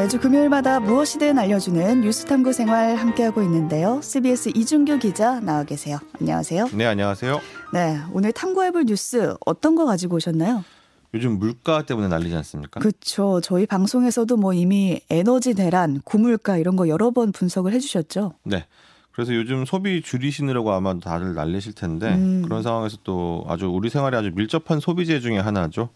매주 0.00 0.18
금요일마다 0.18 0.80
무엇이든 0.80 1.38
알려주는 1.38 2.00
뉴스탐구 2.00 2.54
생활 2.54 2.96
함께하고 2.96 3.42
있는데요. 3.42 4.00
CBS 4.02 4.52
이준규 4.54 4.98
기자 4.98 5.40
나와 5.40 5.62
계세요. 5.64 5.98
안녕하세요. 6.18 6.70
네, 6.72 6.86
안녕하세요. 6.86 7.38
네, 7.74 7.98
오늘 8.10 8.32
탐구해볼 8.32 8.86
뉴스 8.86 9.34
어떤 9.44 9.74
거 9.74 9.84
가지고 9.84 10.16
오셨나요? 10.16 10.64
요즘 11.12 11.38
물가 11.38 11.82
때문에 11.84 12.08
난리지 12.08 12.34
않습니까? 12.34 12.80
그렇죠. 12.80 13.42
저희 13.42 13.66
방송에서도 13.66 14.34
뭐 14.38 14.54
이미 14.54 15.02
에너지 15.10 15.52
대란, 15.52 16.00
고물가 16.02 16.56
이런 16.56 16.76
거 16.76 16.88
여러 16.88 17.10
번 17.10 17.30
분석을 17.30 17.74
해주셨죠. 17.74 18.32
네. 18.44 18.64
그래서 19.12 19.34
요즘 19.34 19.66
소비 19.66 20.00
줄이시느라고 20.00 20.72
아마 20.72 20.98
다들 20.98 21.34
난리실 21.34 21.74
텐데 21.74 22.14
음. 22.14 22.40
그런 22.42 22.62
상황에서 22.62 22.96
또 23.04 23.44
아주 23.48 23.66
우리 23.66 23.90
생활에 23.90 24.16
아주 24.16 24.30
밀접한 24.34 24.80
소비재 24.80 25.20
중에 25.20 25.38
하나죠. 25.38 25.90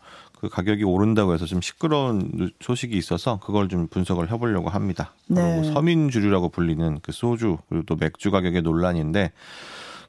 그 0.45 0.51
가격이 0.51 0.85
오른다고 0.85 1.33
해서 1.33 1.47
좀 1.47 1.63
시끄러운 1.63 2.51
소식이 2.61 2.99
있어서 2.99 3.41
그걸 3.41 3.71
좀 3.71 3.87
분석을 3.89 4.31
해보려고 4.31 4.69
합니다. 4.69 5.15
네. 5.27 5.41
그리고 5.41 5.73
서민주류라고 5.73 6.51
불리는 6.51 6.99
그 7.03 7.13
소주 7.13 7.57
그리고 7.71 7.85
또 7.87 7.97
맥주 7.97 8.31
가격의 8.31 8.61
논란인데 8.61 9.33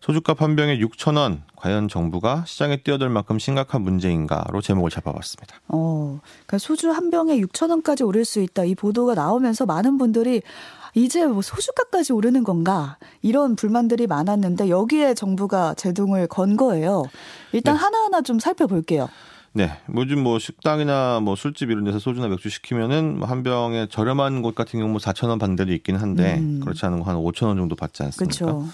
소주값 0.02 0.42
한 0.42 0.58
병에 0.58 0.78
6천 0.78 1.18
원 1.18 1.44
과연 1.56 1.88
정부가 1.88 2.44
시장에 2.46 2.78
뛰어들 2.84 3.08
만큼 3.08 3.40
심각한 3.40 3.82
문제인가로 3.82 4.62
제목을 4.62 4.90
잡아봤습니다. 4.90 5.56
어, 5.70 6.20
그러니까 6.22 6.58
소주 6.58 6.92
한 6.92 7.10
병에 7.10 7.40
6천 7.40 7.70
원까지 7.70 8.04
오를 8.04 8.26
수 8.26 8.42
있다 8.42 8.66
이 8.66 8.76
보도가 8.76 9.16
나오면서 9.16 9.66
많은 9.66 9.98
분들이 9.98 10.42
이제 10.96 11.26
뭐 11.26 11.42
소주값까지 11.42 12.12
오르는 12.12 12.44
건가 12.44 12.98
이런 13.22 13.56
불만들이 13.56 14.06
많았는데 14.08 14.68
여기에 14.68 15.14
정부가 15.14 15.76
제동을 15.76 16.28
건 16.28 16.58
거예요. 16.58 17.04
일단 17.54 17.76
네. 17.76 17.80
하나하나 17.80 18.22
좀 18.22 18.40
살펴볼게요. 18.40 19.08
네, 19.58 19.72
요즘 19.96 20.22
뭐 20.22 20.38
식당이나 20.38 21.22
뭐 21.22 21.38
술집 21.38 21.70
이런 21.72 21.86
데서 21.86 21.98
소주나 21.98 22.28
맥주 22.28 22.50
시키면은 22.50 23.20
뭐한 23.20 23.44
병에 23.44 23.88
저렴한 23.90 24.42
곳 24.42 24.54
같은 24.54 24.80
경우 24.80 24.92
뭐 24.92 25.00
4천 25.00 25.30
원 25.30 25.40
받는 25.40 25.56
데도 25.56 25.72
있긴 25.72 25.96
한데 25.96 26.40
음. 26.40 26.60
그렇지 26.62 26.86
않은 26.86 27.00
거한 27.00 27.16
5천 27.16 27.46
원 27.48 27.56
정도 27.58 27.74
받지 27.76 28.04
않습니까? 28.04 28.46
그렇죠. 28.46 28.68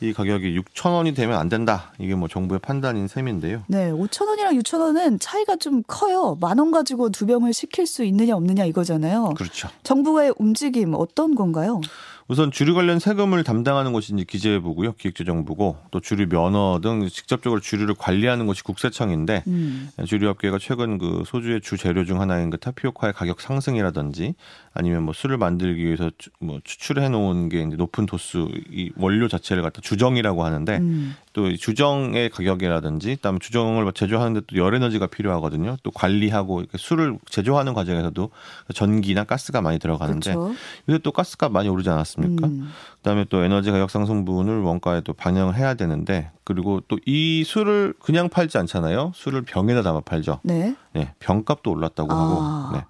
이 0.00 0.12
가격이 0.12 0.58
6천 0.60 0.90
원이 0.92 1.14
되면 1.14 1.38
안 1.38 1.48
된다. 1.48 1.92
이게 2.00 2.16
뭐 2.16 2.26
정부의 2.26 2.58
판단인 2.58 3.06
셈인데요. 3.06 3.62
네, 3.68 3.92
5천 3.92 4.26
원이랑 4.26 4.56
6천 4.58 4.80
원은 4.80 5.20
차이가 5.20 5.54
좀 5.54 5.84
커요. 5.86 6.36
만 6.40 6.58
원 6.58 6.72
가지고 6.72 7.10
두 7.10 7.26
병을 7.26 7.52
시킬 7.52 7.86
수 7.86 8.02
있느냐 8.02 8.34
없느냐 8.34 8.64
이거잖아요. 8.64 9.34
그렇죠. 9.36 9.68
정부의 9.84 10.34
움직임 10.38 10.94
어떤 10.94 11.36
건가요? 11.36 11.80
우선 12.26 12.50
주류 12.50 12.74
관련 12.74 12.98
세금을 12.98 13.44
담당하는 13.44 13.92
것이 13.92 14.14
이제 14.14 14.24
기재부고요, 14.24 14.94
기획재정부고 14.94 15.76
또 15.90 16.00
주류 16.00 16.28
면허 16.28 16.80
등 16.82 17.06
직접적으로 17.08 17.60
주류를 17.60 17.94
관리하는 17.94 18.46
것이 18.46 18.62
국세청인데 18.62 19.44
음. 19.46 19.90
주류업계가 20.06 20.58
최근 20.58 20.96
그 20.96 21.22
소주의 21.26 21.60
주 21.60 21.76
재료 21.76 22.04
중 22.04 22.20
하나인 22.20 22.48
그 22.48 22.56
타피오카의 22.56 23.12
가격 23.12 23.42
상승이라든지 23.42 24.34
아니면 24.72 25.02
뭐 25.02 25.12
술을 25.12 25.36
만들기 25.36 25.84
위해서 25.84 26.10
뭐 26.40 26.60
추출해 26.64 27.10
놓은 27.10 27.50
게 27.50 27.62
이제 27.62 27.76
높은 27.76 28.06
도수 28.06 28.48
이 28.70 28.90
원료 28.96 29.28
자체를 29.28 29.62
갖다 29.62 29.82
주정이라고 29.82 30.44
하는데 30.44 30.78
음. 30.78 31.14
또 31.34 31.54
주정의 31.54 32.30
가격이라든지 32.30 33.16
그다음에 33.16 33.38
주정을 33.38 33.92
제조하는데 33.92 34.46
또 34.46 34.56
열에너지가 34.56 35.08
필요하거든요. 35.08 35.76
또 35.82 35.90
관리하고 35.90 36.62
술을 36.76 37.18
제조하는 37.28 37.74
과정에서도 37.74 38.30
전기나 38.74 39.24
가스가 39.24 39.60
많이 39.60 39.78
들어가는데 39.78 40.32
그렇죠. 40.32 40.54
요새 40.88 40.98
또 41.02 41.12
가스값 41.12 41.52
많이 41.52 41.68
오르지 41.68 41.90
않았습니까? 41.90 42.46
음. 42.46 42.70
그다음에 42.96 43.26
또 43.28 43.44
에너지 43.44 43.70
가격 43.70 43.90
상승분을 43.90 44.60
원가에 44.62 45.02
또 45.02 45.12
반영을 45.12 45.56
해야 45.56 45.74
되는데 45.74 46.30
그리고 46.44 46.80
또 46.88 46.94
이 47.06 47.44
술을 47.44 47.94
그냥 48.00 48.28
팔지 48.28 48.56
않잖아요. 48.58 49.12
술을 49.14 49.42
병에다 49.42 49.82
담아 49.82 50.00
팔죠. 50.00 50.40
네. 50.42 50.74
네 50.92 51.12
병값도 51.18 51.70
올랐다고 51.70 52.12
아. 52.12 52.16
하고. 52.16 52.76
네. 52.76 52.84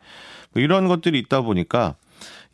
뭐 0.52 0.62
이런 0.62 0.86
것들이 0.86 1.18
있다 1.18 1.40
보니까 1.40 1.96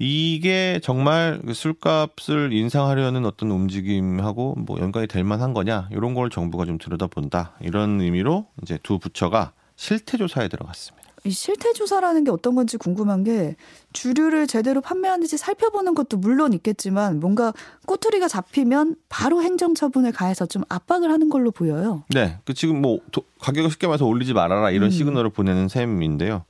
이게 0.02 0.80
정말 0.82 1.42
그 1.46 1.52
술값을 1.52 2.54
인상하려는 2.54 3.26
어떤 3.26 3.50
움직임하고 3.50 4.54
뭐 4.56 4.80
연관이 4.80 5.06
될 5.06 5.24
만한 5.24 5.52
거냐 5.52 5.90
이런 5.92 6.14
걸 6.14 6.30
정부가 6.30 6.64
좀 6.64 6.78
들여다본다 6.78 7.58
이런 7.60 8.00
의미로 8.00 8.46
이제 8.62 8.78
두 8.82 8.98
부처가 8.98 9.52
실태 9.76 10.16
조사에 10.16 10.48
들어갔습니다. 10.48 11.00
이 11.24 11.30
실태 11.30 11.74
조사라는 11.74 12.24
게 12.24 12.30
어떤 12.30 12.54
건지 12.54 12.78
궁금한 12.78 13.24
게 13.24 13.56
주류를 13.92 14.46
제대로 14.46 14.80
판매하는지 14.80 15.36
살펴보는 15.36 15.94
것도 15.94 16.16
물론 16.16 16.54
있겠지만 16.54 17.20
뭔가 17.20 17.52
꼬투리가 17.84 18.26
잡히면 18.26 18.96
바로 19.10 19.42
행정 19.42 19.74
처분을 19.74 20.12
가해서 20.12 20.46
좀 20.46 20.62
압박을 20.70 21.10
하는 21.10 21.28
걸로 21.28 21.50
보여요. 21.50 22.04
네, 22.08 22.38
그 22.46 22.54
지금 22.54 22.80
뭐 22.80 23.00
가격을 23.40 23.70
쉽게 23.70 23.86
말해서 23.86 24.06
올리지 24.06 24.32
말아라 24.32 24.70
이런 24.70 24.88
음. 24.88 24.90
시그널을 24.90 25.28
보내는 25.28 25.68
셈인데요. 25.68 26.46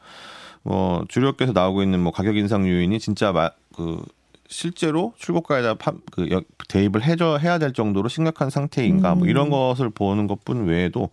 뭐 0.63 1.05
주력계에서 1.09 1.53
나오고 1.53 1.83
있는 1.83 2.01
뭐 2.01 2.13
가격 2.13 2.37
인상 2.37 2.69
요인이 2.69 2.99
진짜 2.99 3.33
마, 3.33 3.51
그 3.75 4.03
실제로 4.49 5.15
출고가에다 5.19 5.75
파, 5.75 5.93
그 6.11 6.29
대입을 6.69 7.03
해줘 7.03 7.39
해야 7.39 7.59
될 7.59 7.73
정도로 7.73 8.09
심각한 8.09 8.51
상태인가 8.51 9.11
뭐 9.11 9.13
음. 9.15 9.19
뭐 9.21 9.29
이런 9.29 9.49
것을 9.51 9.91
보는 9.91 10.27
것뿐 10.27 10.67
외에도 10.67 11.11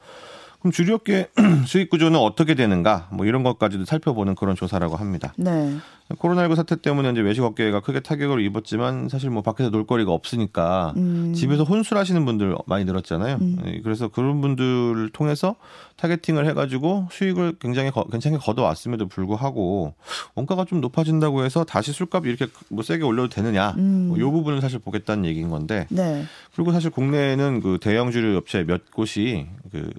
그럼 0.59 0.72
주류업계 0.72 1.29
수익 1.66 1.90
구조는 1.90 2.19
어떻게 2.19 2.56
되는가 2.56 3.07
뭐 3.12 3.25
이런 3.25 3.44
것까지도 3.44 3.85
살펴보는 3.85 4.35
그런 4.35 4.56
조사라고 4.56 4.95
합니다. 4.95 5.34
네. 5.38 5.78
코로나19 6.09 6.56
사태 6.56 6.78
때문에 6.78 7.12
이제 7.12 7.22
외식 7.22 7.44
업계가 7.44 7.81
크게 7.81 8.00
타격을 8.00 8.41
입었지만 8.41 9.09
사실 9.09 9.29
뭐 9.29 9.41
밖에서 9.41 9.69
놀거리가 9.69 10.12
없으니까 10.12 10.94
음. 10.96 11.34
집에서 11.34 11.63
혼술하시는 11.63 12.23
분들 12.23 12.56
많이 12.66 12.85
늘었잖아요. 12.85 13.38
음. 13.41 13.57
네, 13.63 13.81
그래서 13.84 14.07
그런 14.07 14.40
분들을 14.40 15.09
통해서 15.12 15.56
타겟팅을 15.97 16.47
해가지고 16.47 17.07
수익을 17.12 17.56
굉장히 17.59 17.91
거, 17.91 18.06
괜찮게 18.06 18.38
걷어왔음에도 18.38 19.07
불구하고 19.07 19.96
원가가 20.35 20.63
좀 20.63 20.79
높아진다고 20.79 21.44
해서 21.44 21.66
다시 21.66 21.91
술값이 21.91 22.29
이렇게 22.29 22.47
뭐 22.69 22.84
세게 22.84 23.03
올려도 23.03 23.29
되느냐 23.29 23.73
음. 23.78 24.07
뭐 24.09 24.17
이 24.17 24.22
부분을 24.22 24.62
사실 24.62 24.79
보겠다는 24.79 25.25
얘기인 25.25 25.50
건데. 25.50 25.88
네. 25.90 26.23
그리고 26.56 26.72
사실 26.72 26.90
국내에는 26.90 27.62
그 27.62 27.78
대형 27.79 28.12
주류 28.12 28.35
업체 28.38 28.63
몇 28.63 28.91
곳이 28.91 29.47
그 29.72 29.91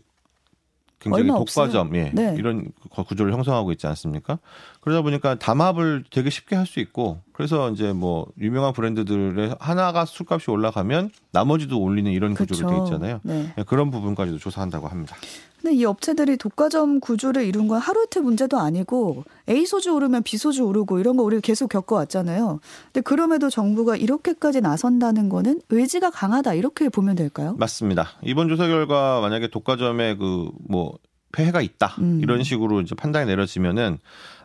굉장히 1.01 1.29
독과점 1.29 1.95
예, 1.97 2.11
네. 2.13 2.35
이런 2.37 2.73
구조를 2.91 3.33
형성하고 3.33 3.73
있지 3.73 3.87
않습니까? 3.87 4.39
그러다 4.81 5.03
보니까 5.03 5.37
담합을 5.37 6.05
되게 6.11 6.31
쉽게 6.31 6.57
할 6.57 6.69
수 6.69 6.81
있고 6.81 7.21
그래서 7.33 7.71
이제 7.71 7.93
뭐 7.93 8.27
유명한 8.39 8.73
브랜드들의 8.75 9.57
하나가 9.59 10.05
술값이 10.05 10.51
올라가면 10.51 11.11
나머지도 11.33 11.81
올리는 11.81 12.11
이런 12.13 12.35
구조로 12.35 12.69
되어 12.69 12.85
있잖아요. 12.85 13.21
네. 13.23 13.55
예, 13.57 13.63
그런 13.63 13.91
부분까지도 13.91 14.39
조사한다고 14.39 14.87
합니다. 14.89 15.17
근데 15.61 15.75
이 15.75 15.85
업체들이 15.85 16.37
독과점 16.37 17.01
구조를 17.01 17.45
이룬 17.45 17.67
건 17.69 17.81
하루 17.81 18.05
이틀 18.05 18.23
문제도 18.23 18.59
아니고 18.59 19.25
A 19.49 19.67
소주 19.67 19.93
오르면 19.95 20.23
B 20.23 20.37
소주 20.37 20.65
오르고 20.65 21.01
이런 21.01 21.17
거 21.17 21.25
우리 21.25 21.41
계속 21.41 21.69
겪어왔잖아요. 21.69 22.61
근데 22.87 23.01
그럼에도 23.01 23.51
정부가 23.51 23.97
이렇게까지 23.97 24.61
나선다는 24.61 25.29
거는 25.29 25.61
의지가 25.69 26.11
강하다 26.11 26.55
이렇게 26.55 26.89
보면 26.89 27.17
될까요? 27.17 27.57
맞습니다. 27.59 28.09
이번 28.23 28.49
조사 28.49 28.67
결과 28.69 29.21
만약에 29.21 29.49
독과점에 29.49 30.17
그뭐 30.17 30.99
폐해가 31.33 31.61
있다 31.61 31.97
음. 31.99 32.21
이런 32.23 32.43
식으로 32.43 32.81
이제 32.81 32.95
판단이 32.95 33.27
내려지면은 33.27 33.99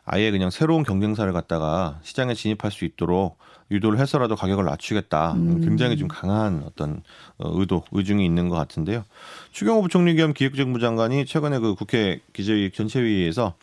아예 0.06 0.32
그냥 0.32 0.50
새로운 0.50 0.84
경쟁사를 0.84 1.32
갖다가 1.32 2.00
시장에 2.04 2.34
진입할 2.34 2.72
수 2.72 2.86
있도록 2.86 3.38
유도를 3.74 4.00
해서라도 4.00 4.36
가격을 4.36 4.66
낮추겠다. 4.66 5.34
음. 5.34 5.62
굉장히 5.62 5.98
좀 5.98 6.08
강한 6.08 6.64
어떤 6.66 7.02
어, 7.38 7.52
의도, 7.60 7.84
의중이 7.92 8.24
있는 8.24 8.50
것 8.50 8.56
같은데요. 8.56 9.04
추경호 9.52 9.82
부총리 9.82 10.16
겸 10.16 10.34
기획재정부 10.34 10.80
장관이 10.80 11.26
최근에 11.26 11.60
그 11.60 11.76
국회 11.76 12.22
기재위 12.34 12.72
전체회의에서 12.72 13.56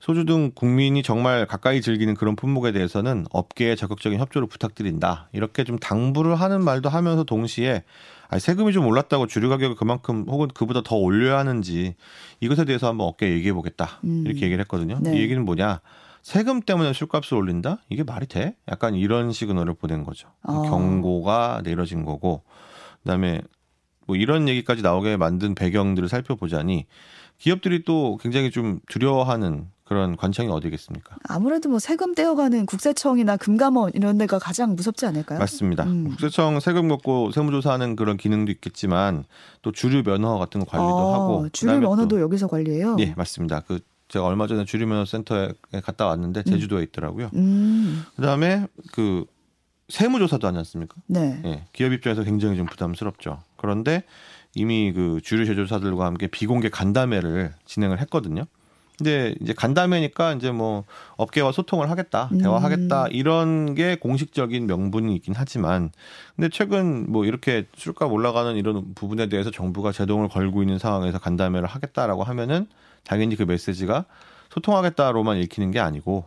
소주 0.00 0.24
등 0.24 0.52
국민이 0.54 1.02
정말 1.02 1.46
가까이 1.46 1.80
즐기는 1.80 2.14
그런 2.14 2.36
품목에 2.36 2.72
대해서는 2.72 3.26
업계에 3.30 3.74
적극적인 3.74 4.18
협조를 4.18 4.48
부탁드린다. 4.48 5.28
이렇게 5.32 5.64
좀 5.64 5.78
당부를 5.78 6.36
하는 6.36 6.62
말도 6.62 6.88
하면서 6.88 7.24
동시에 7.24 7.84
아니, 8.28 8.40
세금이 8.40 8.72
좀 8.72 8.86
올랐다고 8.86 9.26
주류 9.26 9.48
가격을 9.48 9.76
그만큼 9.76 10.24
혹은 10.28 10.48
그보다 10.48 10.82
더 10.82 10.96
올려야 10.96 11.38
하는지 11.38 11.94
이것에 12.40 12.64
대해서 12.64 12.88
한번 12.88 13.06
업계에 13.06 13.30
얘기해 13.32 13.52
보겠다. 13.52 14.00
음. 14.04 14.24
이렇게 14.26 14.42
얘기를 14.42 14.60
했거든요. 14.62 14.98
네. 15.00 15.16
이 15.16 15.20
얘기는 15.20 15.42
뭐냐? 15.44 15.80
세금 16.22 16.60
때문에 16.60 16.92
술값을 16.92 17.34
올린다? 17.36 17.78
이게 17.88 18.02
말이 18.02 18.26
돼? 18.26 18.56
약간 18.68 18.96
이런 18.96 19.30
시그널을 19.30 19.74
보낸 19.74 20.02
거죠. 20.02 20.28
어. 20.42 20.62
경고가 20.62 21.62
내려진 21.62 22.04
거고, 22.04 22.42
그다음에 23.04 23.40
뭐 24.06 24.16
이런 24.16 24.48
얘기까지 24.48 24.82
나오게 24.82 25.16
만든 25.16 25.54
배경들을 25.54 26.08
살펴보자니 26.08 26.86
기업들이 27.38 27.84
또 27.84 28.18
굉장히 28.20 28.50
좀 28.50 28.80
두려워하는 28.88 29.68
그런 29.86 30.16
관청이 30.16 30.50
어디겠습니까? 30.50 31.16
아무래도 31.28 31.68
뭐 31.68 31.78
세금 31.78 32.14
떼어가는 32.14 32.66
국세청이나 32.66 33.36
금감원 33.36 33.92
이런 33.94 34.18
데가 34.18 34.40
가장 34.40 34.74
무섭지 34.74 35.06
않을까요? 35.06 35.38
맞습니다. 35.38 35.84
음. 35.84 36.08
국세청 36.08 36.58
세금 36.58 36.88
걷고 36.88 37.30
세무조사하는 37.30 37.94
그런 37.94 38.16
기능도 38.16 38.50
있겠지만 38.50 39.24
또 39.62 39.70
주류 39.70 40.02
면허 40.02 40.38
같은 40.38 40.58
거 40.60 40.66
관리도 40.66 40.92
어, 40.92 41.14
하고 41.14 41.48
주류 41.52 41.78
면허도 41.78 42.20
여기서 42.20 42.48
관리해요? 42.48 42.96
네, 42.96 43.14
맞습니다. 43.16 43.60
그 43.60 43.78
제가 44.08 44.24
얼마 44.24 44.48
전에 44.48 44.64
주류 44.64 44.86
면허 44.88 45.04
센터에 45.04 45.52
갔다 45.84 46.06
왔는데 46.06 46.40
음. 46.40 46.50
제주도에 46.50 46.82
있더라고요. 46.82 47.30
음. 47.34 48.02
그다음에 48.16 48.66
그 48.92 49.24
세무조사도 49.88 50.48
하지 50.48 50.58
않습니까? 50.58 50.96
네. 51.06 51.40
네. 51.44 51.64
기업 51.72 51.92
입장에서 51.92 52.24
굉장히 52.24 52.56
좀 52.56 52.66
부담스럽죠. 52.66 53.38
그런데 53.56 54.02
이미 54.56 54.92
그 54.92 55.20
주류 55.22 55.46
제조사들과 55.46 56.06
함께 56.06 56.26
비공개 56.26 56.70
간담회를 56.70 57.52
진행을 57.66 58.00
했거든요. 58.00 58.46
근데 58.98 59.34
이제 59.40 59.52
간담회니까 59.52 60.34
이제 60.34 60.50
뭐 60.50 60.84
업계와 61.16 61.52
소통을 61.52 61.90
하겠다, 61.90 62.30
음. 62.32 62.38
대화하겠다 62.38 63.08
이런 63.08 63.74
게 63.74 63.96
공식적인 63.96 64.66
명분이 64.66 65.14
있긴 65.16 65.34
하지만 65.36 65.90
근데 66.34 66.48
최근 66.50 67.10
뭐 67.10 67.24
이렇게 67.24 67.66
술값 67.76 68.10
올라가는 68.10 68.54
이런 68.56 68.94
부분에 68.94 69.28
대해서 69.28 69.50
정부가 69.50 69.92
제동을 69.92 70.28
걸고 70.28 70.62
있는 70.62 70.78
상황에서 70.78 71.18
간담회를 71.18 71.68
하겠다라고 71.68 72.24
하면은 72.24 72.66
당연히 73.04 73.36
그 73.36 73.42
메시지가 73.42 74.06
소통하겠다로만 74.50 75.36
읽히는 75.38 75.70
게 75.70 75.80
아니고 75.80 76.24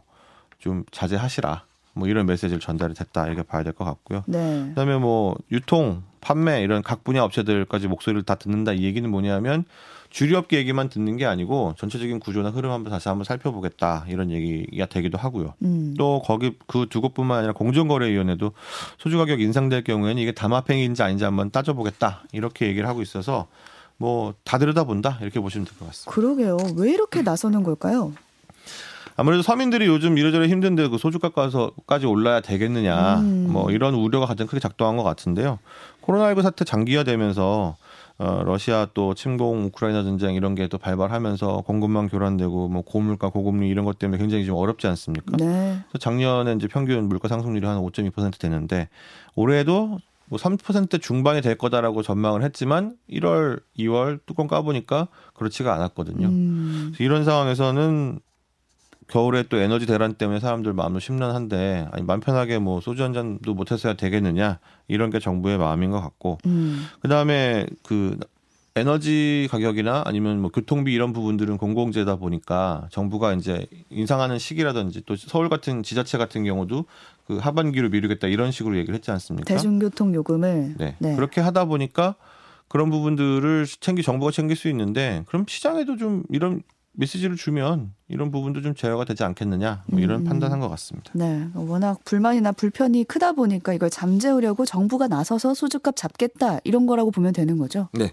좀 0.60 0.84
자제하시라. 0.92 1.64
뭐 1.94 2.08
이런 2.08 2.26
메시지를 2.28 2.60
전달이 2.60 2.94
됐다 2.94 3.26
이렇게 3.28 3.42
봐야 3.44 3.64
될 3.64 3.74
것 3.74 3.84
같고요. 3.84 4.24
네. 4.28 4.66
그다음에 4.70 4.98
뭐 4.98 5.36
유통, 5.52 6.04
판매 6.22 6.62
이런 6.62 6.82
각 6.84 7.04
분야 7.04 7.24
업체들까지 7.24 7.88
목소리를 7.88 8.24
다 8.24 8.36
듣는다 8.36 8.74
이 8.74 8.84
얘기는 8.84 9.10
뭐냐면 9.10 9.66
주류업계 10.10 10.58
얘기만 10.58 10.90
듣는 10.90 11.18
게 11.18 11.26
아니고 11.26 11.76
전체적인 11.78 12.20
구조나 12.20 12.50
흐름 12.50 12.72
한번 12.72 12.92
다시 12.92 13.10
한번 13.10 13.26
살펴보겠다 13.26 14.06
이런 14.10 14.32
얘기가 14.32 14.88
되기도 14.88 15.18
하고요. 15.18 15.54
음. 15.62 15.94
또 15.98 16.22
거기 16.26 16.56
그 16.68 16.88
두 16.90 17.02
곳뿐만 17.02 17.38
아니라 17.40 17.54
공정거래위원회도 17.54 18.52
소주 18.98 19.18
가격 19.20 19.40
인상될 19.42 19.84
경우에는 19.84 20.22
이게 20.22 20.32
담합행위인지 20.32 21.04
아닌지 21.04 21.24
한번 21.24 21.52
따져보겠다 21.52 22.24
이렇게 22.32 22.68
얘기를 22.68 22.88
하고 22.90 23.02
있어서 23.04 23.48
뭐 23.98 24.34
다 24.44 24.58
들여다본다 24.58 25.20
이렇게 25.22 25.40
보시면 25.40 25.66
될 25.66 25.78
것 25.78 25.86
같습니다. 25.88 26.12
그러게요. 26.12 26.58
왜 26.78 26.92
이렇게 26.92 27.22
나서는 27.22 27.64
걸까요? 27.64 28.14
아무래도 29.16 29.44
서민들이 29.44 29.86
요즘 29.86 30.18
이러저러 30.18 30.48
힘든데 30.48 30.88
그 30.88 30.98
소주값까지 30.98 32.06
올라야 32.08 32.40
되겠느냐 32.40 33.20
음. 33.20 33.50
뭐 33.52 33.70
이런 33.70 33.94
우려가 33.94 34.26
가장 34.26 34.48
크게 34.48 34.60
작동한 34.62 34.96
것 34.96 35.04
같은데요. 35.04 35.60
코로나19 36.04 36.42
사태 36.42 36.64
장기화되면서 36.64 37.76
어, 38.20 38.44
러시아 38.44 38.86
또 38.94 39.14
침공 39.14 39.64
우크라이나 39.66 40.04
전쟁 40.04 40.36
이런 40.36 40.54
게 40.56 40.68
또 40.68 40.78
발발하면서 40.78 41.64
공급망 41.66 42.08
교란되고 42.08 42.68
뭐 42.68 42.82
고물가 42.84 43.30
고금리 43.30 43.68
이런 43.70 43.86
것 43.86 43.98
때문에 43.98 44.20
굉장히 44.20 44.46
좀 44.46 44.56
어렵지 44.56 44.86
않습니까? 44.88 45.36
네. 45.38 45.80
그래서 45.90 45.98
작년에 46.00 46.54
이제 46.54 46.68
평균 46.68 47.08
물가 47.10 47.28
상승률이 47.28 47.66
한 47.66 47.80
5.2% 47.80 48.40
되는데 48.40 48.88
올해도 49.36 50.00
뭐 50.26 50.38
3% 50.38 51.02
중반이 51.02 51.42
될 51.42 51.58
거다라고 51.58 52.04
전망을 52.04 52.44
했지만 52.44 52.96
1월, 53.10 53.62
2월 53.80 54.20
뚜껑 54.28 54.46
까보니까 54.48 55.08
그렇지가 55.34 55.74
않았거든요. 55.74 56.28
음. 56.28 56.94
이런 57.00 57.24
상황에서는 57.26 58.20
겨울에 59.10 59.44
또 59.50 59.58
에너지 59.58 59.86
대란 59.86 60.14
때문에 60.14 60.40
사람들 60.40 60.74
마음도 60.74 61.00
심란한데 61.00 61.88
아니 61.92 62.04
맘 62.04 62.20
편하게 62.20 62.60
뭐 62.60 62.80
소주 62.80 63.04
한 63.04 63.14
잔도 63.14 63.54
못 63.56 63.72
했어야 63.72 63.96
되겠느냐 63.96 64.60
이런 64.88 65.10
게 65.10 65.20
정부의 65.20 65.58
마음인 65.58 65.92
것 65.92 66.00
같고 66.00 66.38
음. 66.46 66.86
그다음에 67.02 67.66
그 67.84 68.18
에너지 68.76 69.48
가격이나 69.52 70.04
아니면 70.06 70.40
뭐 70.40 70.52
교통비 70.52 70.94
이런 70.94 71.12
부분들은 71.12 71.58
공공재다 71.58 72.18
보니까 72.18 72.88
정부가 72.92 73.34
이제 73.34 73.66
인상하는 73.90 74.38
시기라든지 74.38 75.02
또 75.06 75.16
서울 75.16 75.50
같은 75.50 75.82
지자체 75.82 76.18
같은 76.18 76.44
경우도 76.44 76.86
그 77.26 77.38
하반기로 77.38 77.90
미루겠다 77.90 78.28
이런 78.28 78.52
식으로 78.52 78.78
얘기를 78.78 78.96
했지 78.96 79.10
않습니까? 79.12 79.46
대중교통 79.46 80.14
요금을 80.14 80.76
네. 80.78 80.96
네. 81.00 81.16
그렇게 81.16 81.42
하다 81.42 81.66
보니까 81.66 82.16
그런 82.68 82.92
부분들을 82.92 83.66
챙기 83.80 84.04
정부가 84.04 84.32
챙길 84.32 84.56
수 84.56 84.70
있는데 84.70 85.24
그럼 85.28 85.46
시장에도 85.48 85.98
좀 85.98 86.24
이런 86.30 86.62
메시지를 87.00 87.38
주면 87.38 87.94
이런 88.10 88.30
부분도 88.30 88.62
좀 88.62 88.76
제어가 88.76 89.06
되지 89.06 89.24
않겠느냐 89.24 89.84
뭐 89.88 90.02
이런 90.02 90.22
음. 90.22 90.26
판단한 90.26 90.60
것 90.60 90.68
같습니다. 90.70 91.12
네, 91.14 91.48
워낙 91.54 92.04
불만이나 92.04 92.52
불편이 92.52 93.06
크다 93.06 93.32
보니까 93.32 93.74
이걸 93.74 93.90
잠재우려고 93.90 94.66
정부가 94.66 95.08
나서서 95.08 95.54
소주값 95.54 95.96
잡겠다 95.96 96.60
이런 96.66 96.86
거라고 96.86 97.12
보면 97.12 97.32
되는 97.32 97.58
거죠. 97.58 97.88
네. 97.94 98.12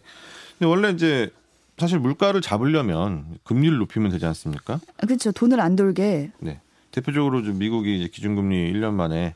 근데 0.59 0.71
원래 0.71 0.91
이제 0.91 1.31
사실 1.79 1.99
물가를 1.99 2.41
잡으려면 2.41 3.27
금리를 3.43 3.77
높이면 3.77 4.13
되지 4.13 4.25
않습니까? 4.25 4.75
아, 4.99 5.07
그렇죠. 5.07 5.33
돈을 5.33 5.61
안 5.61 5.75
돌게. 5.75 6.31
네. 6.39 6.61
대표적으로 6.93 7.43
좀 7.43 7.59
미국이 7.59 7.99
이제 7.99 8.09
기준금리 8.09 8.73
1년 8.73 8.93
만에 8.93 9.35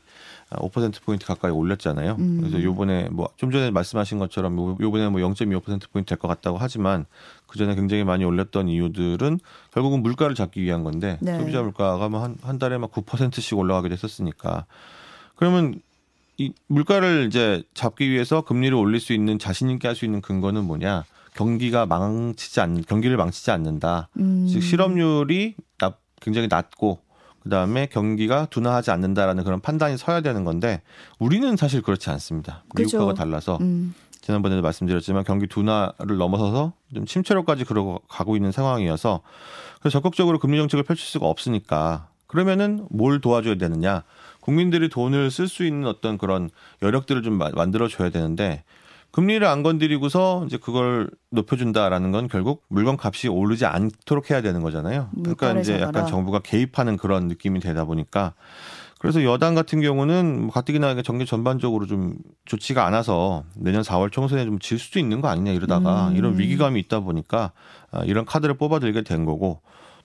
5% 0.57 1.01
포인트 1.03 1.25
가까이 1.25 1.51
올렸잖아요. 1.51 2.15
음. 2.19 2.39
그래서 2.41 2.61
요번에 2.61 3.07
뭐 3.09 3.29
좀 3.37 3.51
전에 3.51 3.71
말씀하신 3.71 4.19
것처럼 4.19 4.57
요- 4.57 4.77
요번에 4.79 5.09
뭐 5.09 5.21
0.25% 5.21 5.89
포인트 5.91 6.09
될 6.09 6.17
것 6.17 6.27
같다고 6.27 6.57
하지만 6.57 7.05
그 7.47 7.57
전에 7.57 7.75
굉장히 7.75 8.03
많이 8.03 8.23
올렸던 8.25 8.67
이유들은 8.67 9.39
결국은 9.73 10.01
물가를 10.03 10.35
잡기 10.35 10.61
위한 10.61 10.83
건데 10.83 11.17
네. 11.21 11.37
소비자 11.39 11.61
물가가 11.61 12.09
뭐한 12.09 12.37
한 12.41 12.59
달에 12.59 12.77
막 12.77 12.91
9%씩 12.91 13.57
올라가게 13.57 13.89
됐었으니까 13.89 14.65
그러면 15.35 15.79
이 16.37 16.53
물가를 16.67 17.27
이제 17.27 17.63
잡기 17.73 18.09
위해서 18.09 18.41
금리를 18.41 18.75
올릴 18.75 18.99
수 18.99 19.13
있는 19.13 19.37
자신 19.39 19.69
있게 19.69 19.87
할 19.87 19.95
수 19.95 20.05
있는 20.05 20.21
근거는 20.21 20.63
뭐냐? 20.65 21.03
경기가 21.33 21.85
망치지 21.85 22.59
않 22.59 22.81
경기를 22.81 23.15
망치지 23.15 23.51
않는다. 23.51 24.09
음. 24.17 24.47
즉 24.51 24.61
실업률이 24.61 25.55
나- 25.77 25.93
굉장히 26.19 26.47
낮고 26.49 26.99
그다음에 27.43 27.87
경기가 27.87 28.45
둔화하지 28.45 28.91
않는다라는 28.91 29.43
그런 29.43 29.59
판단이 29.59 29.97
서야 29.97 30.21
되는 30.21 30.43
건데 30.43 30.81
우리는 31.19 31.55
사실 31.57 31.81
그렇지 31.81 32.09
않습니다. 32.11 32.63
그죠. 32.75 32.97
미국과 32.97 33.05
가 33.05 33.13
달라서 33.13 33.57
음. 33.61 33.93
지난번에도 34.21 34.61
말씀드렸지만 34.61 35.23
경기 35.23 35.47
둔화를 35.47 36.17
넘어서서 36.17 36.73
좀 36.93 37.05
침체로까지 37.05 37.65
그러고 37.65 38.01
가고 38.07 38.35
있는 38.35 38.51
상황이어서 38.51 39.21
그래서 39.79 39.93
적극적으로 39.97 40.37
금리 40.37 40.57
정책을 40.57 40.83
펼칠 40.83 41.05
수가 41.07 41.25
없으니까 41.27 42.07
그러면은 42.27 42.85
뭘 42.91 43.19
도와줘야 43.19 43.55
되느냐? 43.55 44.03
국민들이 44.39 44.89
돈을 44.89 45.31
쓸 45.31 45.47
수 45.47 45.65
있는 45.65 45.87
어떤 45.87 46.17
그런 46.17 46.49
여력들을 46.81 47.23
좀 47.23 47.33
마- 47.33 47.49
만들어 47.53 47.87
줘야 47.87 48.09
되는데 48.09 48.63
금리를 49.11 49.45
안 49.45 49.61
건드리고서 49.63 50.43
이제 50.45 50.57
그걸 50.57 51.09
높여준다라는 51.31 52.11
건 52.11 52.27
결국 52.27 52.63
물건 52.69 52.97
값이 52.99 53.27
오르지 53.27 53.65
않도록 53.65 54.29
해야 54.31 54.41
되는 54.41 54.61
거잖아요. 54.61 55.09
그러니까 55.15 55.51
이제 55.59 55.73
잡아라. 55.79 55.87
약간 55.87 56.07
정부가 56.07 56.39
개입하는 56.39 56.95
그런 56.97 57.27
느낌이 57.27 57.59
되다 57.59 57.83
보니까 57.85 58.33
그래서 58.99 59.23
여당 59.23 59.55
같은 59.55 59.81
경우는 59.81 60.41
뭐 60.43 60.51
가뜩이나 60.51 61.01
정계 61.01 61.25
전반적으로 61.25 61.87
좀 61.87 62.13
좋지가 62.45 62.85
않아서 62.85 63.43
내년 63.55 63.81
4월 63.81 64.11
총선에 64.11 64.45
좀 64.45 64.59
질 64.59 64.77
수도 64.77 64.99
있는 64.99 65.21
거 65.21 65.27
아니냐 65.27 65.51
이러다가 65.51 66.09
음. 66.09 66.15
이런 66.15 66.37
위기감이 66.37 66.79
있다 66.81 66.99
보니까 66.99 67.51
아, 67.91 68.03
이런 68.05 68.25
카드를 68.25 68.55
뽑아들게 68.55 69.01
된 69.01 69.25
거고 69.25 69.61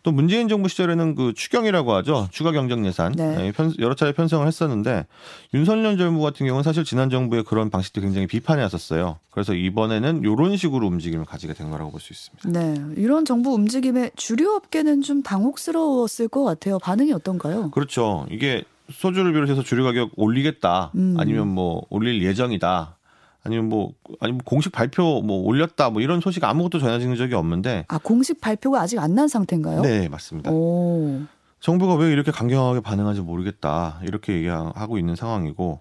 또 0.06 0.12
문재인 0.12 0.47
정부 0.47 0.69
시절에는 0.69 1.17
그 1.17 1.32
추경이라고 1.35 1.93
하죠 1.94 2.29
추가 2.31 2.53
경정 2.53 2.87
예산 2.87 3.11
네. 3.11 3.47
예, 3.47 3.50
편- 3.50 3.75
여러 3.81 3.97
차례 3.97 4.12
편성을 4.12 4.47
했었는데 4.47 5.05
윤석열 5.53 5.99
정부 5.99 6.23
같은 6.23 6.47
경우는 6.47 6.62
사실 6.62 6.85
지난 6.85 7.11
정부의 7.11 7.43
그런 7.43 7.70
방식도 7.70 8.00
굉장히 8.03 8.29
비판해 8.29 8.62
왔었어요. 8.62 9.19
그래서 9.31 9.53
이번에는 9.53 10.20
이런 10.23 10.56
식으로 10.56 10.87
움직임을 10.87 11.25
가지게 11.25 11.55
된 11.55 11.70
거라고 11.73 11.91
볼 11.91 12.00
수 12.00 12.12
있습니다. 12.12 12.49
네, 12.50 12.81
이런 13.03 13.25
정부 13.25 13.53
움직임에 13.53 14.12
주류 14.14 14.55
업계는 14.55 15.02
좀 15.02 15.25
당혹스러웠을 15.25 16.28
것 16.28 16.45
같아요. 16.45 16.78
반응이 16.78 17.12
어떤가요? 17.12 17.73
그렇죠. 17.73 18.26
이게 18.30 18.62
소주를 18.88 19.33
비롯해서 19.33 19.64
주류 19.64 19.83
가격 19.83 20.12
올리겠다 20.14 20.92
음. 20.95 21.16
아니면 21.19 21.49
뭐 21.49 21.83
올릴 21.90 22.23
예정이다 22.23 22.97
아니면 23.47 23.69
뭐 23.69 23.93
아니 24.21 24.33
면 24.33 24.41
공식 24.45 24.73
발표 24.73 25.23
뭐 25.23 25.38
올렸다 25.45 25.91
뭐 25.91 26.03
이런 26.03 26.21
소식 26.21 26.45
아무것도 26.45 26.79
전해진 26.79 27.15
적이 27.17 27.35
없는데. 27.35 27.85
아 27.88 27.99
공식 27.99 28.41
발표가 28.41 28.81
아직 28.83 28.99
안 28.99 29.15
난 29.15 29.29
상태인가요? 29.29 29.81
네 29.83 30.09
맞습니다. 30.09 30.50
오, 30.53 31.23
정부가 31.61 31.95
왜 31.95 32.12
이렇게 32.12 32.31
강경하게 32.31 32.81
반응하는지 32.81 33.23
모르겠다. 33.23 33.99
이렇게 34.03 34.35
얘기하고 34.35 34.99
있는 34.99 35.17
상황이고. 35.17 35.81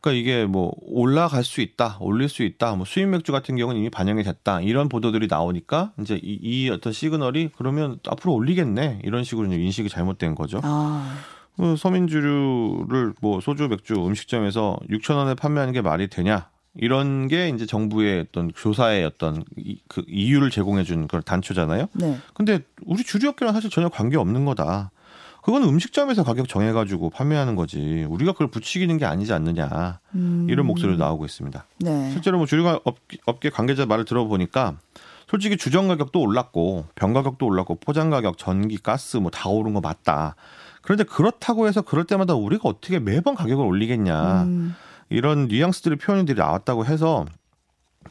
그러니까 0.00 0.20
이게 0.20 0.44
뭐 0.44 0.70
올라갈 0.82 1.44
수 1.44 1.62
있다 1.62 1.96
올릴 2.00 2.28
수 2.28 2.42
있다 2.42 2.74
뭐 2.74 2.84
수입 2.84 3.08
맥주 3.08 3.32
같은 3.32 3.56
경우는 3.56 3.80
이미 3.80 3.88
반영이 3.90 4.22
됐다. 4.22 4.60
이런 4.60 4.88
보도들이 4.90 5.28
나오니까 5.28 5.92
이제 6.00 6.20
이, 6.22 6.38
이 6.42 6.68
어떤 6.68 6.92
시그널이 6.92 7.50
그러면 7.56 7.98
앞으로 8.06 8.34
올리겠네. 8.34 9.00
이런 9.04 9.24
식으로 9.24 9.46
이제 9.46 9.56
인식이 9.56 9.88
잘못된 9.88 10.34
거죠. 10.34 10.60
아, 10.62 11.16
그 11.56 11.76
서민주류를 11.76 13.14
뭐 13.20 13.40
소주 13.40 13.68
맥주 13.68 13.94
음식점에서 13.94 14.76
6천 14.90 15.14
원에 15.16 15.34
판매하는 15.34 15.72
게 15.72 15.80
말이 15.80 16.08
되냐 16.08 16.48
이런 16.76 17.28
게 17.28 17.48
이제 17.50 17.66
정부의 17.66 18.20
어떤 18.28 18.50
조사의 18.54 19.04
어떤 19.04 19.44
이, 19.56 19.78
그 19.88 20.02
이유를 20.08 20.50
제공해 20.50 20.82
준 20.84 21.06
그런 21.06 21.22
단초잖아요. 21.22 21.86
네, 21.94 22.18
근데 22.34 22.60
우리 22.84 23.04
주류업계랑 23.04 23.54
사실 23.54 23.70
전혀 23.70 23.88
관계 23.88 24.16
없는 24.16 24.44
거다. 24.44 24.90
그건 25.42 25.62
음식점에서 25.64 26.24
가격 26.24 26.48
정해가지고 26.48 27.10
판매하는 27.10 27.54
거지. 27.54 28.06
우리가 28.08 28.32
그걸 28.32 28.48
부추기는 28.48 28.96
게 28.96 29.04
아니지 29.04 29.32
않느냐. 29.34 30.00
음, 30.14 30.46
이런 30.48 30.66
목소리도 30.66 30.98
나오고 30.98 31.26
있습니다. 31.26 31.64
네, 31.80 32.10
실제로 32.12 32.38
뭐 32.38 32.46
주류 32.46 32.66
업계, 32.84 33.18
업계 33.26 33.50
관계자 33.50 33.84
말을 33.84 34.06
들어보니까 34.06 34.76
솔직히 35.28 35.56
주정 35.58 35.88
가격도 35.88 36.18
올랐고 36.20 36.86
병 36.94 37.12
가격도 37.12 37.44
올랐고 37.46 37.76
포장 37.76 38.08
가격, 38.10 38.38
전기, 38.38 38.78
가스 38.78 39.18
뭐 39.18 39.30
다 39.30 39.48
오른 39.50 39.74
거 39.74 39.80
맞다. 39.80 40.34
그런데 40.80 41.04
그렇다고 41.04 41.66
해서 41.68 41.82
그럴 41.82 42.04
때마다 42.04 42.34
우리가 42.34 42.68
어떻게 42.68 42.98
매번 42.98 43.34
가격을 43.34 43.64
올리겠냐. 43.64 44.42
음, 44.44 44.74
이런 45.14 45.48
뉘앙스들의 45.48 45.98
표현들이 45.98 46.38
나왔다고 46.38 46.84
해서 46.86 47.24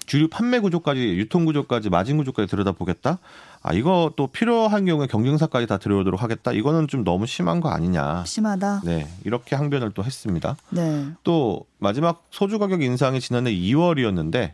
주류 0.05 0.27
판매 0.27 0.60
구조까지 0.60 1.00
유통 1.17 1.45
구조까지 1.45 1.89
마진 1.89 2.17
구조까지 2.17 2.50
들여다보겠다. 2.50 3.19
아 3.62 3.74
이거 3.74 4.12
또 4.15 4.27
필요한 4.27 4.86
경우에 4.86 5.07
경쟁사까지 5.07 5.67
다 5.67 5.77
들여오도록 5.77 6.22
하겠다. 6.22 6.51
이거는 6.51 6.88
좀 6.88 7.03
너무 7.03 7.25
심한 7.27 7.62
거 7.62 7.69
아니냐. 7.69 8.24
심하다. 8.25 8.81
네 8.86 9.07
이렇게 9.24 9.55
항변을 9.55 9.91
또 9.91 10.03
했습니다. 10.03 10.57
네, 10.69 11.07
또 11.24 11.65
마지막 11.77 12.24
소주 12.31 12.60
가격 12.60 12.81
인상이 12.81 13.19
지난해 13.19 13.51
2월이었는데 13.51 14.53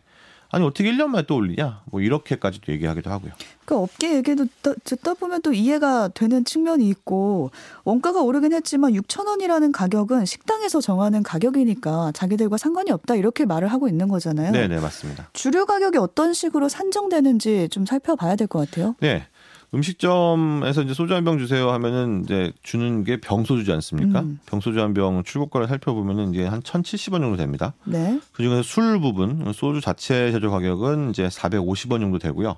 아니 0.52 0.64
어떻게 0.64 0.90
1년 0.90 1.06
만에 1.06 1.24
또 1.26 1.36
올리냐? 1.36 1.82
뭐 1.86 2.00
이렇게까지도 2.00 2.72
얘기하기도 2.72 3.08
하고요. 3.08 3.32
그 3.64 3.76
업계 3.76 4.16
얘기도 4.16 4.46
듣다 4.84 5.14
보면 5.14 5.42
또 5.42 5.52
이해가 5.52 6.08
되는 6.08 6.44
측면이 6.44 6.88
있고 6.88 7.52
원가가 7.84 8.20
오르긴 8.20 8.52
했지만 8.52 8.92
6천 8.94 9.28
원이라는 9.28 9.70
가격은 9.70 10.26
식당에서 10.26 10.80
정하는 10.80 11.22
가격이니까 11.22 12.10
자기들과 12.14 12.56
상관이 12.56 12.90
없다 12.90 13.14
이렇게 13.14 13.44
말을 13.44 13.68
하고 13.68 13.86
있는 13.86 14.08
거잖아요. 14.08 14.50
네, 14.50 14.66
네, 14.66 14.80
맞습니다. 14.80 15.30
주류 15.34 15.66
가격이 15.66 15.98
어떤 15.98 16.32
식으로 16.34 16.68
산정되는지 16.68 17.68
좀 17.70 17.86
살펴봐야 17.86 18.34
될 18.34 18.48
것 18.48 18.68
같아요. 18.68 18.96
네. 18.98 19.26
음식점에서 19.72 20.82
이제 20.82 20.94
소주 20.94 21.14
한 21.14 21.24
병 21.24 21.38
주세요 21.38 21.70
하면은 21.70 22.22
이제 22.24 22.52
주는 22.62 23.04
게 23.04 23.18
병소주지 23.20 23.70
않습니까? 23.72 24.20
음. 24.20 24.38
병소주 24.46 24.80
한 24.80 24.94
병 24.94 25.22
출고가를 25.22 25.68
살펴보면은 25.68 26.32
이제 26.34 26.44
한 26.46 26.60
1,070원 26.62 27.20
정도 27.20 27.36
됩니다. 27.36 27.74
네. 27.84 28.20
그 28.32 28.42
중에서 28.42 28.62
술 28.62 29.00
부분, 29.00 29.52
소주 29.52 29.80
자체 29.80 30.32
제조 30.32 30.50
가격은 30.50 31.10
이제 31.10 31.28
450원 31.28 32.00
정도 32.00 32.18
되고요. 32.18 32.56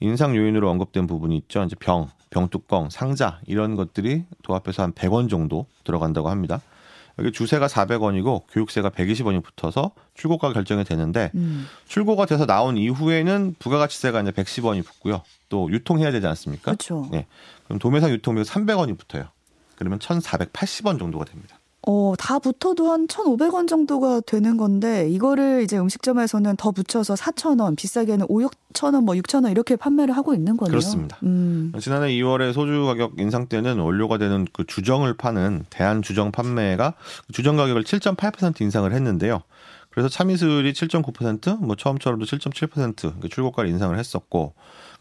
인상 0.00 0.36
요인으로 0.36 0.70
언급된 0.70 1.06
부분이 1.06 1.36
있죠. 1.38 1.62
이제 1.64 1.74
병, 1.78 2.08
병뚜껑, 2.30 2.90
상자 2.90 3.40
이런 3.46 3.74
것들이 3.76 4.24
도합해서 4.42 4.82
한 4.82 4.92
100원 4.92 5.28
정도 5.28 5.66
들어간다고 5.84 6.28
합니다. 6.30 6.60
여기 7.18 7.32
주세가 7.32 7.66
400원이고 7.66 8.42
교육세가 8.50 8.90
120원이 8.90 9.42
붙어서 9.42 9.92
출고가 10.14 10.52
결정이 10.52 10.84
되는데 10.84 11.30
음. 11.34 11.66
출고가 11.88 12.26
돼서 12.26 12.44
나온 12.44 12.76
이후에는 12.76 13.56
부가가치세가 13.58 14.20
이제 14.20 14.30
110원이 14.32 14.84
붙고요. 14.84 15.22
또 15.48 15.70
유통해야 15.70 16.10
되지 16.10 16.26
않습니까? 16.26 16.72
그렇죠. 16.72 17.08
네. 17.10 17.26
그럼 17.64 17.78
도매상 17.78 18.10
유통비가 18.10 18.44
300원이 18.44 18.98
붙어요. 18.98 19.28
그러면 19.76 19.98
1,480원 19.98 20.98
정도가 20.98 21.24
됩니다. 21.24 21.55
어, 21.88 22.14
다 22.18 22.40
붙어도 22.40 22.90
한 22.90 23.06
1,500원 23.06 23.68
정도가 23.68 24.20
되는 24.26 24.56
건데 24.56 25.08
이거를 25.08 25.62
이제 25.62 25.78
음식점에서는 25.78 26.56
더 26.56 26.72
붙여서 26.72 27.14
4,000원, 27.14 27.76
비싸게는 27.76 28.26
5, 28.28 28.40
6,000원, 28.40 29.04
뭐 29.04 29.14
6,000원 29.14 29.52
이렇게 29.52 29.76
판매를 29.76 30.16
하고 30.16 30.34
있는 30.34 30.56
거네요. 30.56 30.72
그렇습니다. 30.72 31.16
음. 31.22 31.72
지난해 31.80 32.08
2월에 32.08 32.52
소주 32.52 32.84
가격 32.86 33.12
인상 33.20 33.46
때는 33.46 33.78
원료가 33.78 34.18
되는 34.18 34.46
그 34.52 34.66
주정을 34.66 35.14
파는 35.14 35.66
대한 35.70 36.02
주정 36.02 36.32
판매가 36.32 36.94
주정 37.32 37.56
가격을 37.56 37.84
7.8% 37.84 38.60
인상을 38.60 38.92
했는데요. 38.92 39.42
그래서 39.90 40.08
참이슬이 40.08 40.72
7.9%, 40.72 41.60
뭐 41.60 41.76
처음처럼도 41.76 42.26
7.7% 42.26 43.30
출고가를 43.30 43.70
인상을 43.70 43.96
했었고 43.96 44.54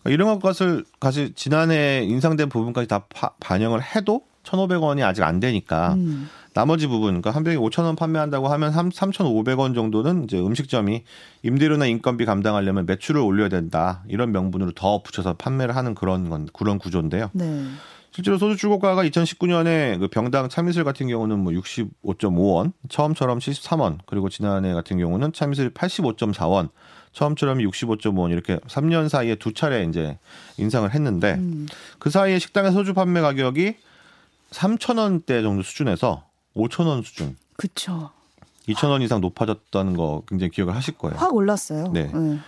이런 0.06 0.40
것을 0.40 0.86
사실 1.02 1.34
지난해 1.34 2.04
인상된 2.04 2.48
부분까지 2.48 2.88
다 2.88 3.06
파, 3.10 3.32
반영을 3.40 3.82
해도 3.82 4.22
1,500원이 4.44 5.04
아직 5.04 5.24
안 5.24 5.40
되니까 5.40 5.96
음. 5.96 6.30
나머지 6.56 6.88
부분, 6.88 7.10
그러니까 7.10 7.32
한 7.32 7.44
병에 7.44 7.58
5천 7.58 7.84
원 7.84 7.98
판매한다고 7.98 8.48
하면 8.48 8.72
3, 8.72 8.90
3,500원 8.90 9.76
정도는 9.76 10.24
이제 10.24 10.40
음식점이 10.40 11.04
임대료나 11.44 11.86
인건비 11.86 12.24
감당하려면 12.24 12.86
매출을 12.86 13.20
올려야 13.20 13.50
된다 13.50 14.06
이런 14.08 14.32
명분으로 14.32 14.72
더 14.72 15.04
붙여서 15.04 15.34
판매를 15.34 15.76
하는 15.76 15.94
그런 15.94 16.30
건 16.30 16.48
그런 16.54 16.80
구조인데요. 16.80 17.30
네. 17.34 17.66
실제로 18.12 18.38
소주 18.38 18.56
출고가가 18.56 19.04
2019년에 19.04 20.00
그 20.00 20.08
병당 20.08 20.48
참이슬 20.48 20.86
같은 20.86 21.10
경우는 21.10 21.40
뭐 21.40 21.52
65.5원, 21.52 22.72
처음처럼 22.88 23.40
73원, 23.40 23.98
그리고 24.06 24.30
지난해 24.30 24.74
같은 24.74 24.98
경우는 24.98 25.34
참이슬 25.34 25.72
85.4원, 25.72 26.70
처음처럼 27.12 27.58
65.5원 27.58 28.32
이렇게 28.32 28.56
3년 28.60 29.10
사이에 29.10 29.36
두 29.36 29.54
차례 29.54 29.84
이제 29.84 30.18
인상을 30.58 30.90
했는데 30.94 31.34
음. 31.34 31.68
그 32.00 32.10
사이에 32.10 32.40
식당의 32.40 32.72
소주 32.72 32.94
판매 32.94 33.20
가격이 33.20 33.76
3,000원대 34.52 35.44
정도 35.44 35.62
수준에서 35.62 36.24
5천 36.56 36.88
원 36.88 37.04
수준. 37.04 37.36
그렇죠. 37.58 38.12
2천 38.68 38.90
원 38.90 39.02
이상 39.02 39.22
높아졌다는 39.22 39.96
거 39.96 40.24
굉장히 40.28 40.52
기억을 40.52 40.76
하실 40.76 40.98
거예요. 40.98 41.18
확 41.18 41.34
올랐어요. 41.34 41.90
네. 41.90 42.12
네. 42.12 42.40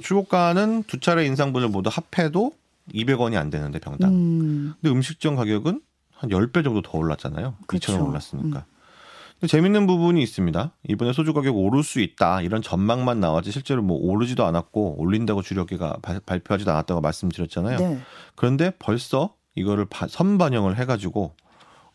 출고가는 0.00 0.84
두 0.84 1.00
차례 1.00 1.26
인상분을 1.26 1.68
모두 1.68 1.90
합해도 1.92 2.52
200원이 2.92 3.36
안 3.36 3.50
되는데 3.50 3.78
병당. 3.78 4.10
음. 4.10 4.74
근데 4.80 4.94
음식점 4.94 5.36
가격은 5.36 5.80
한 6.12 6.30
10배 6.30 6.64
정도 6.64 6.82
더 6.82 6.98
올랐잖아요. 6.98 7.54
그렇죠. 7.66 7.92
2천 7.92 8.00
원 8.00 8.08
올랐으니까. 8.08 8.64
음. 8.68 8.74
재밌는 9.46 9.86
부분이 9.86 10.22
있습니다. 10.22 10.72
이번에 10.88 11.12
소주 11.12 11.34
가격 11.34 11.56
오를 11.56 11.82
수 11.82 12.00
있다 12.00 12.40
이런 12.40 12.62
전망만 12.62 13.20
나왔지 13.20 13.50
실제로 13.50 13.82
뭐 13.82 13.98
오르지도 14.00 14.44
않았고 14.44 14.96
올린다고 14.98 15.42
주력계가 15.42 15.98
발표하지도 16.24 16.70
않았다고 16.70 17.00
말씀드렸잖아요. 17.00 17.78
네. 17.78 18.00
그런데 18.36 18.72
벌써 18.78 19.34
이거를 19.54 19.86
선반영을 20.08 20.78
해가지고 20.78 21.34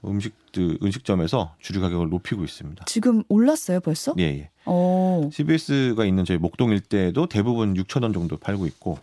음식들 0.05 0.79
음식점에서 0.81 1.55
주류 1.59 1.81
가격을 1.81 2.09
높이고 2.09 2.43
있습니다. 2.43 2.85
지금 2.85 3.23
올랐어요, 3.27 3.79
벌써? 3.79 4.13
예, 4.19 4.23
예. 4.23 4.49
오. 4.65 5.29
CBS가 5.31 6.05
있는 6.05 6.25
저희 6.25 6.37
목동 6.37 6.71
일대도 6.71 7.27
대부분 7.27 7.73
6천 7.73 8.03
원 8.03 8.13
정도 8.13 8.37
팔고 8.37 8.65
있고 8.67 8.97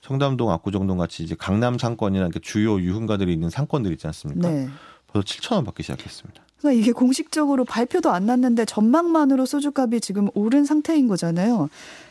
청담동, 0.00 0.50
압구정동 0.50 0.98
같이 0.98 1.24
이제 1.24 1.34
강남 1.36 1.78
상권이나 1.78 2.28
주요 2.42 2.80
유흥가들이 2.80 3.32
있는 3.32 3.50
상권들 3.50 3.92
있지 3.92 4.06
않습니까? 4.06 4.48
네. 4.48 4.68
벌써 5.06 5.24
7천 5.24 5.54
원 5.54 5.64
받기 5.64 5.82
시작했습니다. 5.82 6.42
그러니까 6.58 6.80
이게 6.80 6.92
공식적으로 6.92 7.64
발표도 7.64 8.10
안 8.10 8.26
났는데 8.26 8.64
전망만으로 8.64 9.46
소주값이 9.46 10.00
지금 10.00 10.28
오른 10.34 10.64
상태인 10.64 11.08
거잖아요. 11.08 11.68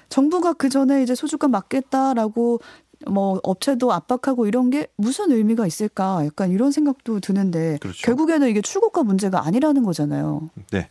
정부가 0.09 0.53
그 0.53 0.69
전에 0.69 1.01
이제 1.03 1.15
소주값 1.15 1.49
맞겠다라고 1.49 2.59
뭐 3.07 3.39
업체도 3.43 3.91
압박하고 3.91 4.47
이런 4.47 4.69
게 4.69 4.87
무슨 4.95 5.31
의미가 5.31 5.67
있을까 5.67 6.25
약간 6.25 6.51
이런 6.51 6.71
생각도 6.71 7.19
드는데 7.19 7.77
그렇죠. 7.81 8.01
결국에는 8.05 8.49
이게 8.49 8.61
출고가 8.61 9.03
문제가 9.03 9.45
아니라는 9.45 9.83
거잖아요. 9.83 10.49
네. 10.71 10.89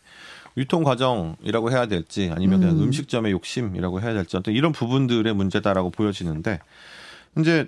유통 0.57 0.83
과정이라고 0.83 1.71
해야 1.71 1.85
될지 1.87 2.31
아니면 2.33 2.61
그냥 2.61 2.79
음. 2.79 2.91
식점의 2.91 3.31
욕심이라고 3.33 4.01
해야 4.01 4.13
될지 4.13 4.37
어떤 4.37 4.53
이런 4.53 4.71
부분들의 4.71 5.33
문제다라고 5.33 5.89
보여지는데 5.89 6.59
이제 7.37 7.67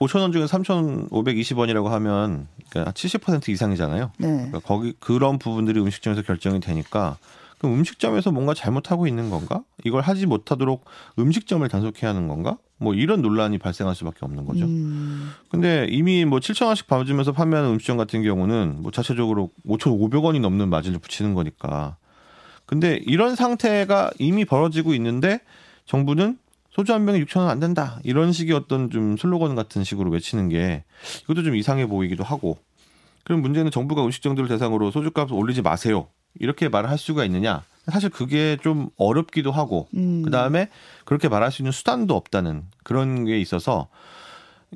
5천 0.00 0.20
원 0.20 0.32
중에 0.32 0.44
3,520원이라고 0.44 1.86
하면 1.86 2.48
그러니까 2.70 2.92
70% 2.92 3.48
이상이잖아요. 3.48 4.10
네. 4.18 4.26
그러니까 4.28 4.58
거기 4.60 4.92
그런 4.98 5.38
부분들이 5.38 5.80
음식점에서 5.80 6.22
결정이 6.22 6.60
되니까 6.60 7.16
그럼 7.58 7.74
음식점에서 7.74 8.30
뭔가 8.32 8.52
잘못하고 8.54 9.06
있는 9.06 9.30
건가? 9.30 9.62
이걸 9.84 10.02
하지 10.02 10.26
못하도록 10.26 10.84
음식점을 11.18 11.66
단속해야 11.68 12.10
하는 12.10 12.28
건가? 12.28 12.58
뭐 12.78 12.94
이런 12.94 13.22
논란이 13.22 13.58
발생할 13.58 13.94
수밖에 13.94 14.18
없는 14.22 14.44
거죠. 14.44 14.64
음. 14.66 15.30
근데 15.50 15.86
이미 15.90 16.24
뭐 16.24 16.38
7천 16.40 16.66
원씩 16.66 16.86
받으면서 16.86 17.32
판매하는 17.32 17.70
음식점 17.70 17.96
같은 17.96 18.22
경우는 18.22 18.82
뭐 18.82 18.90
자체적으로 18.92 19.50
5,500원이 19.66 20.40
넘는 20.40 20.68
마진을 20.68 20.98
붙이는 20.98 21.34
거니까. 21.34 21.96
근데 22.66 23.00
이런 23.06 23.36
상태가 23.36 24.10
이미 24.18 24.44
벌어지고 24.44 24.92
있는데 24.94 25.40
정부는 25.86 26.38
소주 26.70 26.92
한 26.92 27.06
병에 27.06 27.18
6천 27.24 27.38
원 27.40 27.48
안 27.48 27.60
된다. 27.60 27.98
이런 28.04 28.32
식의 28.32 28.54
어떤 28.54 28.90
좀 28.90 29.16
슬로건 29.16 29.54
같은 29.54 29.82
식으로 29.82 30.10
외치는 30.10 30.50
게 30.50 30.84
이것도 31.24 31.42
좀 31.44 31.56
이상해 31.56 31.86
보이기도 31.86 32.24
하고. 32.24 32.58
그럼 33.24 33.40
문제는 33.40 33.70
정부가 33.70 34.04
음식점들을 34.04 34.48
대상으로 34.48 34.90
소주값 34.90 35.32
올리지 35.32 35.62
마세요. 35.62 36.08
이렇게 36.38 36.68
말을 36.68 36.90
할 36.90 36.98
수가 36.98 37.24
있느냐? 37.24 37.62
사실 37.90 38.10
그게 38.10 38.56
좀 38.62 38.88
어렵기도 38.96 39.52
하고 39.52 39.88
음. 39.94 40.22
그다음에 40.22 40.68
그렇게 41.04 41.28
말할 41.28 41.52
수 41.52 41.62
있는 41.62 41.72
수단도 41.72 42.16
없다는 42.16 42.64
그런 42.82 43.24
게 43.24 43.38
있어서 43.38 43.88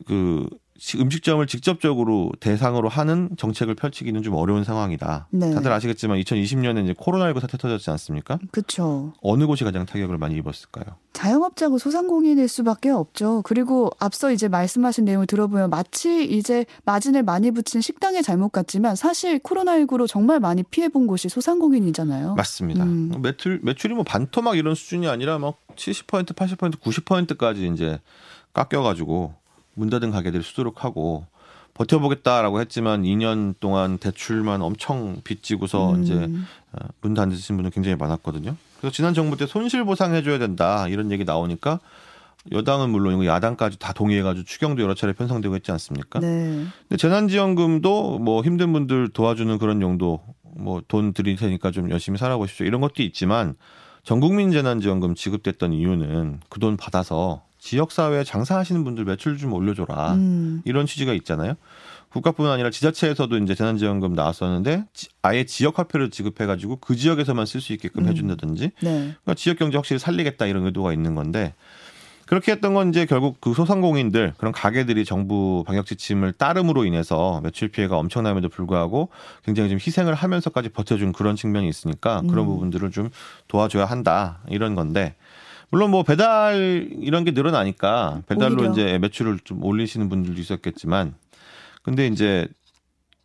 그 0.06 0.48
음식점을 0.96 1.46
직접적으로 1.46 2.32
대상으로 2.40 2.88
하는 2.88 3.30
정책을 3.36 3.74
펼치기는 3.74 4.22
좀 4.22 4.34
어려운 4.34 4.64
상황이다. 4.64 5.28
네. 5.30 5.54
다들 5.54 5.70
아시겠지만 5.72 6.18
2020년에 6.20 6.84
이제 6.84 6.94
코로나19 6.94 7.40
사태 7.40 7.58
터졌지 7.58 7.90
않습니까? 7.90 8.38
그렇죠. 8.50 9.12
어느 9.20 9.46
곳이 9.46 9.64
가장 9.64 9.84
타격을 9.84 10.16
많이 10.16 10.36
입었을까요? 10.36 10.96
자영업자고 11.12 11.78
소상공인일 11.78 12.48
수밖에 12.48 12.88
없죠. 12.88 13.42
그리고 13.44 13.90
앞서 13.98 14.32
이제 14.32 14.48
말씀하신 14.48 15.04
내용을 15.04 15.26
들어보면 15.26 15.68
마치 15.68 16.24
이제 16.24 16.64
마진을 16.84 17.24
많이 17.24 17.50
붙인 17.50 17.80
식당의 17.80 18.22
잘못 18.22 18.48
같지만 18.48 18.96
사실 18.96 19.38
코로나19로 19.38 20.08
정말 20.08 20.40
많이 20.40 20.62
피해 20.62 20.88
본 20.88 21.06
곳이 21.06 21.28
소상공인이잖아요. 21.28 22.34
맞습니다. 22.34 22.84
음. 22.84 23.12
매출 23.20 23.60
매출이 23.62 23.94
뭐 23.94 24.04
반토막 24.04 24.56
이런 24.56 24.74
수준이 24.74 25.08
아니라 25.08 25.38
막 25.38 25.56
70%, 25.76 26.34
80%, 26.34 26.80
90%까지 26.80 27.70
이제 27.74 27.98
깎여가지고 28.52 29.39
문 29.80 29.88
닫은 29.90 30.10
가게들이 30.10 30.42
수두룩 30.42 30.84
하고 30.84 31.24
버텨보겠다라고 31.74 32.60
했지만 32.60 33.02
2년 33.04 33.54
동안 33.58 33.96
대출만 33.96 34.60
엄청 34.60 35.22
빚지고서 35.24 35.94
음. 35.94 36.02
이제 36.02 36.28
어, 36.72 36.86
문 37.00 37.14
닫으신 37.14 37.56
분들 37.56 37.70
굉장히 37.70 37.96
많았거든요. 37.96 38.54
그래서 38.78 38.94
지난 38.94 39.14
정부 39.14 39.36
때 39.38 39.46
손실 39.46 39.84
보상해줘야 39.84 40.38
된다 40.38 40.86
이런 40.88 41.10
얘기 41.10 41.24
나오니까 41.24 41.80
여당은 42.52 42.90
물론이고 42.90 43.24
야당까지 43.26 43.78
다 43.78 43.92
동의해가지고 43.92 44.44
추경도 44.44 44.82
여러 44.82 44.94
차례 44.94 45.12
편성되고 45.14 45.56
있지 45.56 45.72
않습니까? 45.72 46.20
네. 46.20 46.64
근데 46.88 46.96
재난지원금도 46.96 48.18
뭐 48.18 48.42
힘든 48.42 48.72
분들 48.72 49.10
도와주는 49.10 49.56
그런 49.58 49.80
용도 49.82 50.20
뭐 50.42 50.82
돈 50.88 51.12
드릴 51.14 51.36
테니까 51.36 51.70
좀 51.70 51.90
열심히 51.90 52.18
살아보십시오 52.18 52.66
이런 52.66 52.80
것도 52.82 53.02
있지만 53.02 53.54
전국민 54.02 54.50
재난지원금 54.50 55.14
지급됐던 55.14 55.72
이유는 55.72 56.40
그 56.50 56.60
돈 56.60 56.76
받아서 56.76 57.42
지역사회에 57.60 58.24
장사하시는 58.24 58.82
분들 58.84 59.04
매출 59.04 59.38
좀 59.38 59.52
올려줘라. 59.52 60.14
음. 60.14 60.62
이런 60.64 60.86
취지가 60.86 61.12
있잖아요. 61.12 61.54
국가뿐만 62.08 62.52
아니라 62.52 62.70
지자체에서도 62.70 63.36
이제 63.38 63.54
재난지원금 63.54 64.14
나왔었는데 64.14 64.84
아예 65.22 65.44
지역 65.44 65.78
화폐를 65.78 66.10
지급해가지고 66.10 66.76
그 66.76 66.96
지역에서만 66.96 67.46
쓸 67.46 67.60
수 67.60 67.72
있게끔 67.72 68.04
음. 68.04 68.08
해준다든지 68.08 68.72
네. 68.80 68.90
그러니까 68.90 69.34
지역 69.34 69.58
경제 69.58 69.78
확실히 69.78 70.00
살리겠다 70.00 70.46
이런 70.46 70.66
의도가 70.66 70.92
있는 70.92 71.14
건데 71.14 71.54
그렇게 72.26 72.52
했던 72.52 72.74
건 72.74 72.90
이제 72.90 73.06
결국 73.06 73.40
그 73.40 73.54
소상공인들 73.54 74.34
그런 74.38 74.52
가게들이 74.52 75.04
정부 75.04 75.62
방역 75.66 75.86
지침을 75.86 76.32
따름으로 76.32 76.84
인해서 76.84 77.40
매출 77.42 77.68
피해가 77.68 77.96
엄청남에도 77.96 78.48
불구하고 78.48 79.08
굉장히 79.44 79.68
좀 79.68 79.78
희생을 79.78 80.14
하면서까지 80.14 80.68
버텨준 80.70 81.12
그런 81.12 81.36
측면이 81.36 81.68
있으니까 81.68 82.22
그런 82.22 82.44
음. 82.44 82.46
부분들을 82.46 82.90
좀 82.90 83.10
도와줘야 83.46 83.84
한다 83.84 84.40
이런 84.48 84.74
건데 84.74 85.14
물론 85.70 85.90
뭐 85.90 86.02
배달 86.02 86.88
이런 87.00 87.24
게 87.24 87.30
늘어나니까 87.30 88.22
배달로 88.26 88.62
오히려. 88.62 88.72
이제 88.72 88.98
매출을 88.98 89.38
좀 89.44 89.64
올리시는 89.64 90.08
분들도 90.08 90.40
있었겠지만 90.40 91.14
근데 91.82 92.06
이제 92.06 92.48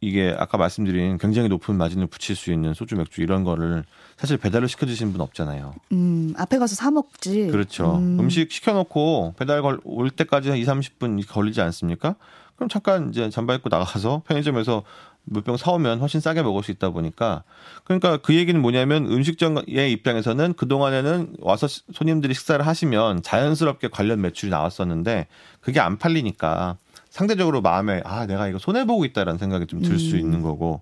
이게 0.01 0.35
아까 0.37 0.57
말씀드린 0.57 1.17
굉장히 1.17 1.49
높은 1.49 1.75
마진을 1.75 2.07
붙일 2.07 2.35
수 2.35 2.51
있는 2.51 2.73
소주 2.73 2.95
맥주 2.95 3.21
이런 3.21 3.43
거를 3.43 3.83
사실 4.17 4.37
배달로 4.37 4.67
시켜 4.67 4.85
주시는 4.85 5.11
분 5.11 5.21
없잖아요. 5.21 5.73
음, 5.93 6.33
앞에 6.37 6.59
가서 6.59 6.75
사 6.75 6.91
먹지. 6.91 7.47
그렇죠. 7.47 7.97
음. 7.97 8.29
식 8.29 8.51
시켜 8.51 8.73
놓고 8.73 9.33
배달 9.37 9.61
걸, 9.61 9.79
올 9.83 10.11
때까지 10.11 10.49
한 10.49 10.57
2, 10.57 10.63
30분 10.63 11.27
걸리지 11.27 11.59
않습니까? 11.61 12.15
그럼 12.55 12.69
잠깐 12.69 13.09
이제 13.09 13.29
잠바 13.29 13.55
입고 13.55 13.69
나가서 13.69 14.23
편의점에서 14.27 14.83
몇병 15.25 15.57
사오면 15.57 15.99
훨씬 15.99 16.19
싸게 16.19 16.41
먹을 16.43 16.63
수 16.63 16.71
있다 16.71 16.89
보니까 16.91 17.43
그러니까 17.83 18.17
그 18.17 18.35
얘기는 18.35 18.59
뭐냐면 18.61 19.05
음식점의 19.11 19.91
입장에서는 19.91 20.53
그동안에는 20.53 21.37
와서 21.39 21.67
시- 21.67 21.81
손님들이 21.93 22.33
식사를 22.33 22.65
하시면 22.65 23.23
자연스럽게 23.23 23.89
관련 23.89 24.21
매출이 24.21 24.49
나왔었는데 24.49 25.27
그게 25.61 25.79
안 25.79 25.97
팔리니까 25.97 26.77
상대적으로 27.09 27.61
마음에 27.61 28.01
아 28.05 28.25
내가 28.25 28.47
이거 28.47 28.59
손해 28.59 28.85
보고 28.85 29.05
있다라는 29.05 29.37
생각이 29.37 29.67
좀 29.67 29.81
들수 29.81 30.15
음. 30.15 30.19
있는 30.19 30.41
거고 30.41 30.81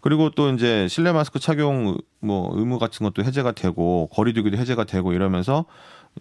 그리고 0.00 0.30
또 0.30 0.50
이제 0.50 0.86
실내 0.88 1.10
마스크 1.12 1.38
착용 1.40 1.96
뭐 2.20 2.50
의무 2.54 2.78
같은 2.78 3.04
것도 3.04 3.24
해제가 3.24 3.52
되고 3.52 4.08
거리두기도 4.12 4.56
해제가 4.56 4.84
되고 4.84 5.12
이러면서 5.12 5.64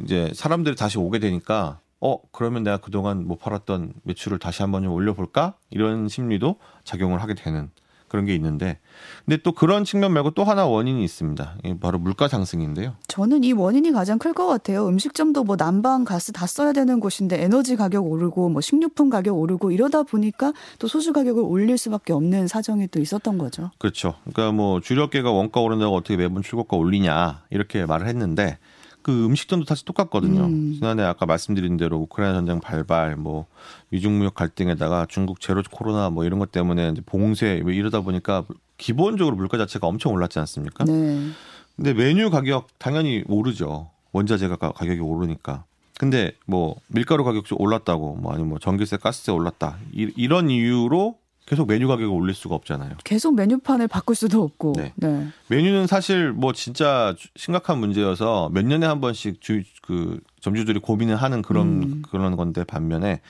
이제 0.03 0.31
사람들이 0.33 0.75
다시 0.75 0.97
오게 0.97 1.19
되니까 1.19 1.79
어 1.99 2.17
그러면 2.31 2.63
내가 2.63 2.77
그동안 2.77 3.25
못 3.27 3.37
팔았던 3.39 3.93
매출을 4.03 4.39
다시 4.39 4.61
한번 4.61 4.83
좀 4.83 4.93
올려볼까 4.93 5.55
이런 5.71 6.07
심리도 6.07 6.57
작용을 6.83 7.21
하게 7.21 7.33
되는 7.33 7.69
그런 8.07 8.23
게 8.25 8.33
있는데 8.35 8.79
근데 9.25 9.41
또 9.43 9.51
그런 9.51 9.83
측면 9.83 10.13
말고 10.13 10.31
또 10.31 10.45
하나 10.45 10.65
원인이 10.65 11.03
있습니다 11.03 11.57
바로 11.81 11.99
물가 11.99 12.29
상승인데요 12.29 12.93
저는 13.09 13.43
이 13.43 13.51
원인이 13.51 13.91
가장 13.91 14.17
클 14.17 14.33
것 14.33 14.45
같아요. 14.47 14.87
음식점도 14.87 15.43
뭐 15.43 15.57
난방, 15.57 16.05
가스 16.05 16.31
다 16.31 16.45
써야 16.45 16.71
되는 16.71 16.99
곳인데 16.99 17.41
에너지 17.43 17.75
가격 17.75 18.05
오르고 18.05 18.49
뭐 18.49 18.61
식료품 18.61 19.09
가격 19.09 19.37
오르고 19.37 19.71
이러다 19.71 20.03
보니까 20.03 20.53
또 20.79 20.87
소주 20.87 21.11
가격을 21.11 21.41
올릴 21.43 21.77
수밖에 21.77 22.13
없는 22.13 22.47
사정이 22.47 22.87
또 22.89 23.01
있었던 23.01 23.37
거죠. 23.39 23.71
그렇죠 23.79 24.13
그러니까 24.31 24.51
뭐 24.51 24.79
주력계가 24.79 25.31
원가 25.31 25.59
오른다고 25.59 25.95
어떻게 25.95 26.15
매번 26.15 26.43
출고가 26.43 26.77
올리냐 26.77 27.43
이렇게 27.49 27.85
말을 27.85 28.07
했는데 28.07 28.59
그 29.07 29.25
음식점도 29.25 29.63
사실 29.65 29.85
똑같거든요. 29.85 30.41
음. 30.47 30.73
지난해 30.73 31.01
아까 31.03 31.25
말씀드린 31.25 31.77
대로 31.77 31.95
우크라이나 31.99 32.39
전쟁 32.39 32.59
발발, 32.59 33.15
뭐 33.15 33.45
미중 33.87 34.17
무역 34.17 34.35
갈등에다가 34.35 35.05
중국 35.07 35.39
제로 35.39 35.63
코로나 35.71 36.09
뭐 36.09 36.25
이런 36.25 36.39
것 36.39 36.51
때문에 36.51 36.89
이제 36.89 37.01
봉쇄 37.05 37.61
뭐 37.63 37.71
이러다 37.71 38.01
보니까 38.01 38.43
기본적으로 38.77 39.37
물가 39.37 39.57
자체가 39.57 39.87
엄청 39.87 40.11
올랐지 40.11 40.39
않습니까? 40.39 40.83
네. 40.83 41.29
근데 41.77 41.93
메뉴 41.93 42.29
가격 42.29 42.67
당연히 42.79 43.23
오르죠. 43.29 43.89
원자재가 44.11 44.57
가- 44.57 44.73
가격이 44.73 44.99
오르니까. 44.99 45.63
근데 45.97 46.33
뭐 46.45 46.75
밀가루 46.87 47.23
가격 47.23 47.45
좀 47.45 47.61
올랐다고 47.61 48.15
뭐 48.17 48.33
아니면 48.33 48.49
뭐 48.49 48.59
전기세, 48.59 48.97
가스세 48.97 49.31
올랐다 49.31 49.77
이, 49.93 50.11
이런 50.17 50.49
이유로 50.49 51.15
계속 51.47 51.65
메뉴 51.67 51.87
가격을 51.87 52.13
올릴 52.13 52.35
수가 52.35 52.55
없잖아요. 52.55 52.91
계속 53.05 53.33
메뉴판을 53.35 53.87
바꿀 53.87 54.15
수도 54.17 54.43
없고. 54.43 54.73
네. 54.75 54.91
네. 54.97 55.27
메뉴는 55.47 55.87
사실 55.87 56.33
뭐 56.33 56.51
진짜 56.51 57.15
주- 57.17 57.29
심각한 57.37 57.79
문제여서 57.79 58.49
몇 58.53 58.65
년에 58.65 58.85
한 58.85 58.99
번씩 58.99 59.39
주, 59.39 59.63
그 59.81 60.19
점주들이 60.41 60.79
고민을 60.79 61.15
하는 61.15 61.41
그런 61.41 61.67
음. 61.83 62.01
그런 62.11 62.35
건데 62.35 62.65
반면에 62.65 63.21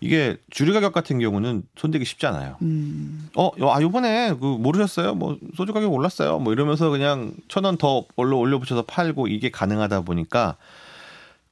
이게 0.00 0.36
주류 0.50 0.72
가격 0.72 0.92
같은 0.92 1.20
경우는 1.20 1.62
손대기 1.76 2.04
쉽지 2.04 2.26
않아요. 2.26 2.56
음. 2.62 3.28
어, 3.36 3.50
아 3.72 3.80
요번에 3.80 4.34
그 4.34 4.44
모르셨어요? 4.44 5.14
뭐 5.14 5.38
소주 5.56 5.72
가격 5.72 5.92
올랐어요. 5.92 6.40
뭐 6.40 6.52
이러면서 6.52 6.90
그냥 6.90 7.34
천 7.46 7.64
원 7.64 7.78
더 7.78 8.04
올려 8.16 8.36
올려 8.36 8.58
붙여서 8.58 8.82
팔고 8.82 9.28
이게 9.28 9.50
가능하다 9.52 10.00
보니까 10.00 10.56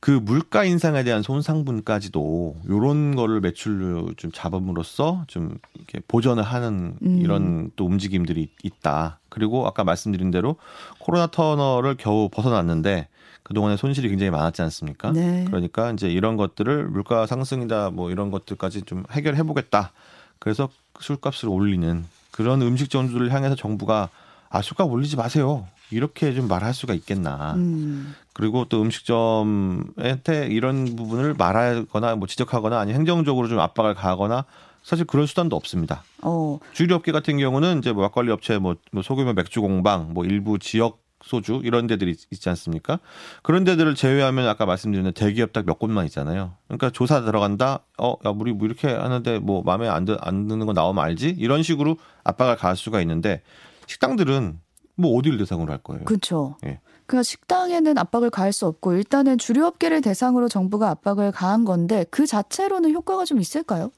그 0.03 0.11
물가 0.11 0.65
인상에 0.65 1.05
대한 1.05 1.23
손상분까지도 1.23 2.57
요런 2.69 3.15
거를 3.15 3.41
매출로 3.41 4.15
좀 4.17 4.33
잡음으로써 4.33 5.23
좀 5.29 5.57
이렇게 5.75 6.01
보전을 6.09 6.43
하는 6.43 6.97
음. 7.05 7.21
이런 7.21 7.71
또 7.77 7.87
움직임들이 7.87 8.51
있다. 8.65 9.21
그리고 9.29 9.65
아까 9.65 9.85
말씀드린 9.85 10.33
대로 10.33 10.57
코로나 10.99 11.29
터널을 11.29 11.95
겨우 11.99 12.29
벗어났는데 12.31 13.07
그동안에 13.45 13.77
손실이 13.77 14.09
굉장히 14.09 14.31
많았지 14.31 14.61
않습니까? 14.63 15.13
네. 15.13 15.45
그러니까 15.47 15.93
이제 15.93 16.09
이런 16.09 16.37
것들을 16.37 16.89
물가 16.89 17.25
상승이다 17.27 17.91
뭐 17.91 18.11
이런 18.11 18.33
것들까지 18.33 18.83
좀 18.83 19.05
해결해 19.13 19.45
보겠다. 19.45 19.93
그래서 20.41 20.69
술값을 20.99 21.49
올리는 21.49 22.05
그런 22.33 22.61
음식점주를 22.61 23.33
향해서 23.33 23.55
정부가 23.55 24.09
아 24.49 24.63
술값 24.63 24.91
올리지 24.91 25.15
마세요. 25.15 25.69
이렇게 25.93 26.33
좀 26.35 26.49
말할 26.49 26.75
수가 26.75 26.95
있겠나. 26.95 27.55
음. 27.57 28.15
그리고 28.33 28.65
또 28.69 28.81
음식점한테 28.83 30.47
이런 30.51 30.97
부분을 30.97 31.35
말하거나 31.35 32.17
뭐 32.17 32.27
지적하거나 32.27 32.79
아니 32.81 32.93
행정적으로 32.93 33.49
좀 33.49 33.61
압박을 33.61 33.95
가하거나 33.95 34.45
사실 34.83 35.05
그런 35.05 35.27
수단도 35.27 35.55
없습니다. 35.57 36.03
어. 36.23 36.59
주류 36.73 36.95
업계 36.97 37.13
같은 37.13 37.39
경우는 37.39 37.79
이제 37.79 37.93
뭐 37.93 38.03
막걸리 38.03 38.31
업체 38.33 38.59
뭐, 38.59 38.75
뭐 38.91 39.03
소규모 39.03 39.33
맥주 39.33 39.61
공방 39.61 40.13
뭐 40.13 40.25
일부 40.25 40.59
지역 40.59 41.01
소주 41.25 41.61
이런 41.63 41.87
데들이 41.87 42.11
있- 42.11 42.27
있지 42.33 42.49
않습니까? 42.49 42.99
그런 43.45 43.63
데들을 43.63 43.95
제외하면 43.95 44.49
아까 44.49 44.67
말씀드린 44.67 45.13
대기업 45.13 45.53
딱 45.53 45.65
몇 45.67 45.79
곳만 45.79 46.05
있잖아요. 46.07 46.55
그러니까 46.67 46.91
조사 46.91 47.21
들어간다. 47.23 47.79
어, 47.97 48.17
야, 48.27 48.31
우리 48.37 48.53
뭐 48.53 48.67
이렇게 48.67 48.89
하는데 48.89 49.39
뭐 49.39 49.63
마음에 49.63 49.87
안, 49.87 50.05
드, 50.05 50.17
안 50.21 50.49
드는 50.49 50.67
거 50.67 50.73
나오면 50.73 51.05
알지? 51.05 51.37
이런 51.39 51.63
식으로 51.63 51.97
압박을 52.25 52.57
가할 52.57 52.77
수가 52.77 53.01
있는데 53.03 53.41
식당들은 53.87 54.59
뭐 54.97 55.17
어디를 55.19 55.39
대상으로 55.39 55.73
할 55.73 55.79
거예요? 55.79 56.05
그렇죠. 56.05 56.57
예. 56.65 56.81
그러니까 57.07 57.23
식당에는 57.23 57.99
압박을 57.99 58.31
가할 58.31 58.53
수 58.53 58.67
없고 58.67 58.95
일단은 58.95 59.39
주류 59.39 59.67
업계를 59.67 60.01
대상으로 60.01 60.49
정부가 60.49 60.91
압박을 60.91 61.33
가한 61.33 61.65
건데 61.65 62.07
그 62.11 62.27
자체로는 62.27 62.93
효과가 62.93 63.25
좀 63.25 63.41
있을까요? 63.41 63.91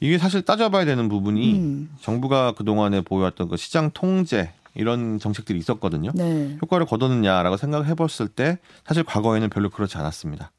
이게 0.00 0.18
사실 0.18 0.42
따져봐야 0.42 0.84
되는 0.84 1.08
부분이 1.08 1.54
음. 1.54 1.90
정부가 2.00 2.52
그동안에 2.52 3.00
보여왔던 3.00 3.48
그 3.48 3.56
시장 3.56 3.90
통제 3.92 4.52
이런 4.74 5.18
정책들이 5.18 5.58
있었거든요. 5.58 6.12
네. 6.14 6.56
효과를 6.62 6.86
거뒀느냐라고 6.86 7.56
생각을 7.56 7.86
해봤을 7.86 8.28
때 8.28 8.58
사실 8.86 9.02
과거에는 9.02 9.50
별로 9.50 9.70
그렇지 9.70 9.98
않았습니다. 9.98 10.52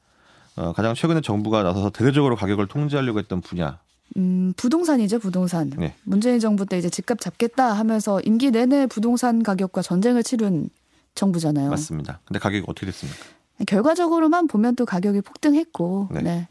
어, 0.57 0.73
가장 0.73 0.93
최근에 0.93 1.21
정부가 1.21 1.63
나서서 1.63 1.89
대대적으로 1.91 2.35
가격을 2.35 2.67
통제하려고 2.67 3.19
했던 3.19 3.39
분야. 3.39 3.79
음, 4.17 4.53
부동산이죠, 4.57 5.19
부동산. 5.19 5.69
네. 5.77 5.95
문재인 6.03 6.39
정부 6.39 6.65
때 6.65 6.77
이제 6.77 6.89
집값 6.89 7.19
잡겠다 7.19 7.73
하면서 7.73 8.19
임기 8.21 8.51
내내 8.51 8.87
부동산 8.87 9.43
가격과 9.43 9.81
전쟁을 9.81 10.23
치른 10.23 10.69
정부잖아요. 11.15 11.69
맞습니다. 11.69 12.21
근데 12.25 12.39
가격이 12.39 12.63
어떻게 12.67 12.85
됐습니까? 12.87 13.19
결과적으로만 13.67 14.47
보면 14.47 14.75
또 14.75 14.85
가격이 14.85 15.21
폭등했고. 15.21 16.09
네. 16.11 16.21
네. 16.21 16.47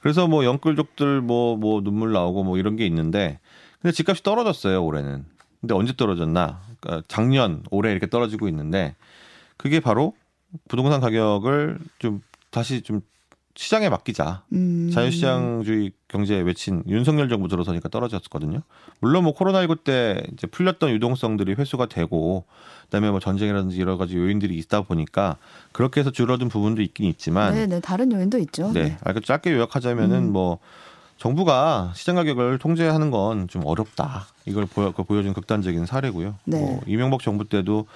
그래서 0.00 0.26
뭐 0.26 0.44
영끌족들 0.44 1.20
뭐 1.20 1.56
뭐 1.56 1.80
눈물 1.82 2.12
나오고 2.12 2.42
뭐 2.44 2.58
이런 2.58 2.76
게 2.76 2.86
있는데 2.86 3.38
근데 3.80 3.92
집값이 3.92 4.22
떨어졌어요 4.22 4.84
올해는. 4.84 5.24
근데 5.60 5.74
언제 5.74 5.94
떨어졌나? 5.96 6.60
그러니까 6.80 7.04
작년 7.08 7.62
올해 7.70 7.92
이렇게 7.92 8.08
떨어지고 8.08 8.48
있는데 8.48 8.96
그게 9.56 9.78
바로 9.80 10.14
부동산 10.68 11.00
가격을 11.00 11.78
좀 11.98 12.20
다시 12.50 12.82
좀 12.82 13.00
시장에 13.54 13.88
맡기자. 13.90 14.42
음. 14.52 14.90
자유시장주의 14.92 15.92
경제 16.08 16.36
외친 16.40 16.84
윤석열 16.88 17.28
정부 17.28 17.48
들어서니까 17.48 17.88
떨어졌거든요. 17.88 18.62
물론 19.00 19.24
뭐 19.24 19.34
코로나19 19.34 19.84
때 19.84 20.22
이제 20.32 20.46
풀렸던 20.46 20.90
유동성들이 20.90 21.54
회수가 21.54 21.86
되고 21.86 22.44
그다음에 22.84 23.10
뭐 23.10 23.20
전쟁이라든지 23.20 23.80
여러 23.80 23.96
가지 23.96 24.16
요인들이 24.16 24.56
있다 24.58 24.82
보니까 24.82 25.36
그렇게 25.72 26.00
해서 26.00 26.10
줄어든 26.10 26.48
부분도 26.48 26.82
있긴 26.82 27.06
있지만 27.06 27.54
네, 27.54 27.66
네. 27.66 27.80
다른 27.80 28.10
요인도 28.12 28.38
있죠. 28.38 28.72
네. 28.72 28.96
아, 29.04 29.12
그 29.12 29.20
짧게 29.20 29.52
요약하자면은 29.52 30.16
음. 30.28 30.32
뭐 30.32 30.58
정부가 31.18 31.92
시장 31.94 32.16
가격을 32.16 32.58
통제하는 32.58 33.10
건 33.10 33.46
좀 33.48 33.64
어렵다. 33.66 34.26
이걸 34.46 34.66
보여, 34.66 34.92
그 34.92 35.04
보여준 35.04 35.34
극단적인 35.34 35.86
사례고요. 35.86 36.36
네. 36.44 36.58
뭐 36.58 36.80
이명박 36.86 37.20
정부 37.20 37.48
때도 37.48 37.86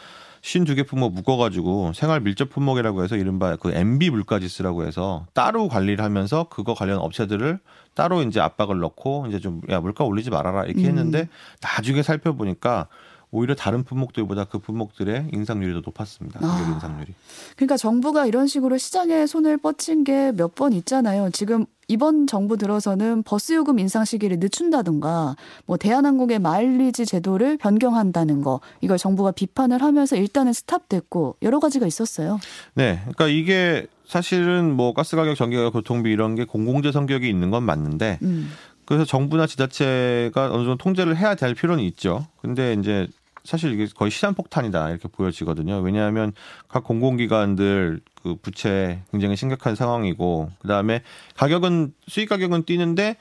52개 0.47 0.87
품목 0.87 1.13
묶어가지고 1.13 1.93
생활 1.93 2.21
밀접 2.21 2.51
품목이라고 2.51 3.03
해서 3.03 3.17
이른바 3.17 3.57
그 3.57 3.73
MB 3.73 4.11
물가지수라고 4.11 4.87
해서 4.87 5.27
따로 5.35 5.69
관리를 5.69 6.05
하면서 6.05 6.45
그거 6.49 6.73
관련 6.73 6.99
업체들을 6.99 7.59
따로 7.95 8.23
이제 8.23 8.41
압박을 8.41 8.79
넣고 8.79 9.27
이제 9.29 9.41
좀 9.41 9.61
야 9.69 9.81
물가 9.81 10.05
올리지 10.05 10.31
말아라 10.31 10.65
이렇게 10.65 10.83
음. 10.83 10.87
했는데 10.87 11.29
나중에 11.63 12.03
살펴보니까 12.03 12.87
오히려 13.37 13.55
다른 13.55 13.85
품목들보다 13.85 14.45
그 14.45 14.59
품목들의 14.59 15.29
인상률이 15.33 15.75
더 15.75 15.83
높았습니다. 15.85 16.41
가격 16.41 16.67
아. 16.67 16.73
인상률이. 16.73 17.13
그러니까 17.57 17.77
정부가 17.77 18.25
이런 18.27 18.47
식으로 18.47 18.79
시장에 18.79 19.27
손을 19.27 19.59
뻗친 19.59 20.05
게 20.05 20.33
몇 20.33 20.55
번 20.55 20.73
있잖아요. 20.73 21.29
지금 21.33 21.67
이번 21.89 22.27
정부 22.27 22.57
들어서는 22.57 23.23
버스 23.25 23.53
요금 23.53 23.79
인상 23.79 24.05
시기를 24.07 24.39
늦춘다든가 24.39 25.37
뭐 25.67 25.77
대한항공의 25.77 26.39
마일리지 26.39 27.05
제도를 27.05 27.59
변경한다는 27.59 28.41
거 28.43 28.61
이걸 28.81 28.97
정부가 28.97 29.33
비판을 29.33 29.83
하면서 29.83 30.17
일단은 30.17 30.53
스탑됐고 30.55 31.37
여러 31.43 31.61
가지가 31.61 31.87
있었어요. 31.87 32.41
네, 32.75 32.99
그러니까 33.03 33.29
이게 33.29 33.87
사실은 34.07 34.75
뭐 34.75 34.95
가스 34.95 35.15
가격, 35.15 35.35
전기 35.37 35.57
가격, 35.57 35.75
교통비 35.75 36.11
이런 36.11 36.35
게 36.37 36.45
공공재 36.45 36.91
성격이 36.91 37.29
있는 37.29 37.51
건 37.51 37.65
맞는데 37.65 38.19
음. 38.23 38.51
그래서 38.87 39.05
정부나 39.05 39.47
지자체가 39.47 40.47
어느 40.47 40.65
정도 40.65 40.77
통제를 40.77 41.17
해야 41.17 41.35
될 41.35 41.55
필요는 41.55 41.83
있죠. 41.85 42.27
근데 42.41 42.73
이제 42.75 43.09
사실 43.47 43.73
이게 43.73 43.87
거의 43.95 44.11
시한폭탄이다 44.11 44.91
이렇게 44.91 45.09
보여지거든요. 45.09 45.79
왜냐하면 45.79 46.33
각 46.69 46.85
공공기관들 46.85 48.01
그 48.23 48.37
부채 48.43 49.03
굉장히 49.13 49.37
심각한 49.37 49.75
상황이고 49.75 50.51
그 50.59 50.69
다음에 50.69 51.03
가격은 51.37 51.93
수익 52.09 52.29
가격은 52.29 52.65
뛰는데 52.65 53.17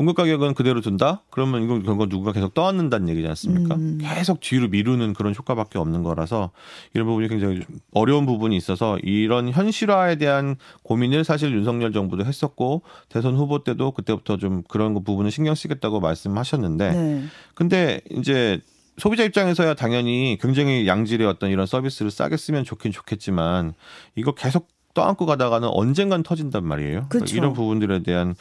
공급 0.00 0.16
가격은 0.16 0.54
그대로 0.54 0.80
둔다? 0.80 1.20
그러면 1.28 1.62
이건 1.62 1.82
결국 1.82 2.08
누가 2.08 2.32
계속 2.32 2.54
떠안는다는 2.54 3.10
얘기지 3.10 3.28
않습니까? 3.28 3.74
음. 3.74 3.98
계속 4.00 4.40
뒤로 4.40 4.68
미루는 4.68 5.12
그런 5.12 5.34
효과밖에 5.34 5.78
없는 5.78 6.02
거라서 6.02 6.52
이런 6.94 7.06
부분이 7.06 7.28
굉장히 7.28 7.60
좀 7.60 7.78
어려운 7.92 8.24
부분이 8.24 8.56
있어서 8.56 8.96
이런 9.02 9.50
현실화에 9.50 10.16
대한 10.16 10.56
고민을 10.84 11.24
사실 11.24 11.52
윤석열 11.52 11.92
정부도 11.92 12.24
했었고 12.24 12.80
대선 13.10 13.36
후보 13.36 13.62
때도 13.62 13.90
그때부터 13.90 14.38
좀 14.38 14.62
그런 14.68 14.94
거 14.94 15.00
부분을 15.00 15.30
신경 15.30 15.54
쓰겠다고 15.54 16.00
말씀하셨는데 16.00 16.92
네. 16.92 17.24
근데 17.54 18.00
이제 18.10 18.62
소비자 18.98 19.24
입장에서야 19.24 19.74
당연히 19.74 20.38
굉장히 20.40 20.86
양질의 20.86 21.26
어떤 21.26 21.50
이런 21.50 21.66
서비스를 21.66 22.10
싸게 22.10 22.36
쓰면 22.36 22.64
좋긴 22.64 22.92
좋겠지만 22.92 23.74
이거 24.14 24.32
계속 24.32 24.68
떠안고 24.94 25.26
가다가는 25.26 25.68
언젠간 25.70 26.22
터진단 26.22 26.64
말이에요. 26.64 27.06
그러니까 27.08 27.18
그쵸. 27.20 27.36
이런 27.36 27.52
부분들에 27.52 28.02
대한 28.02 28.34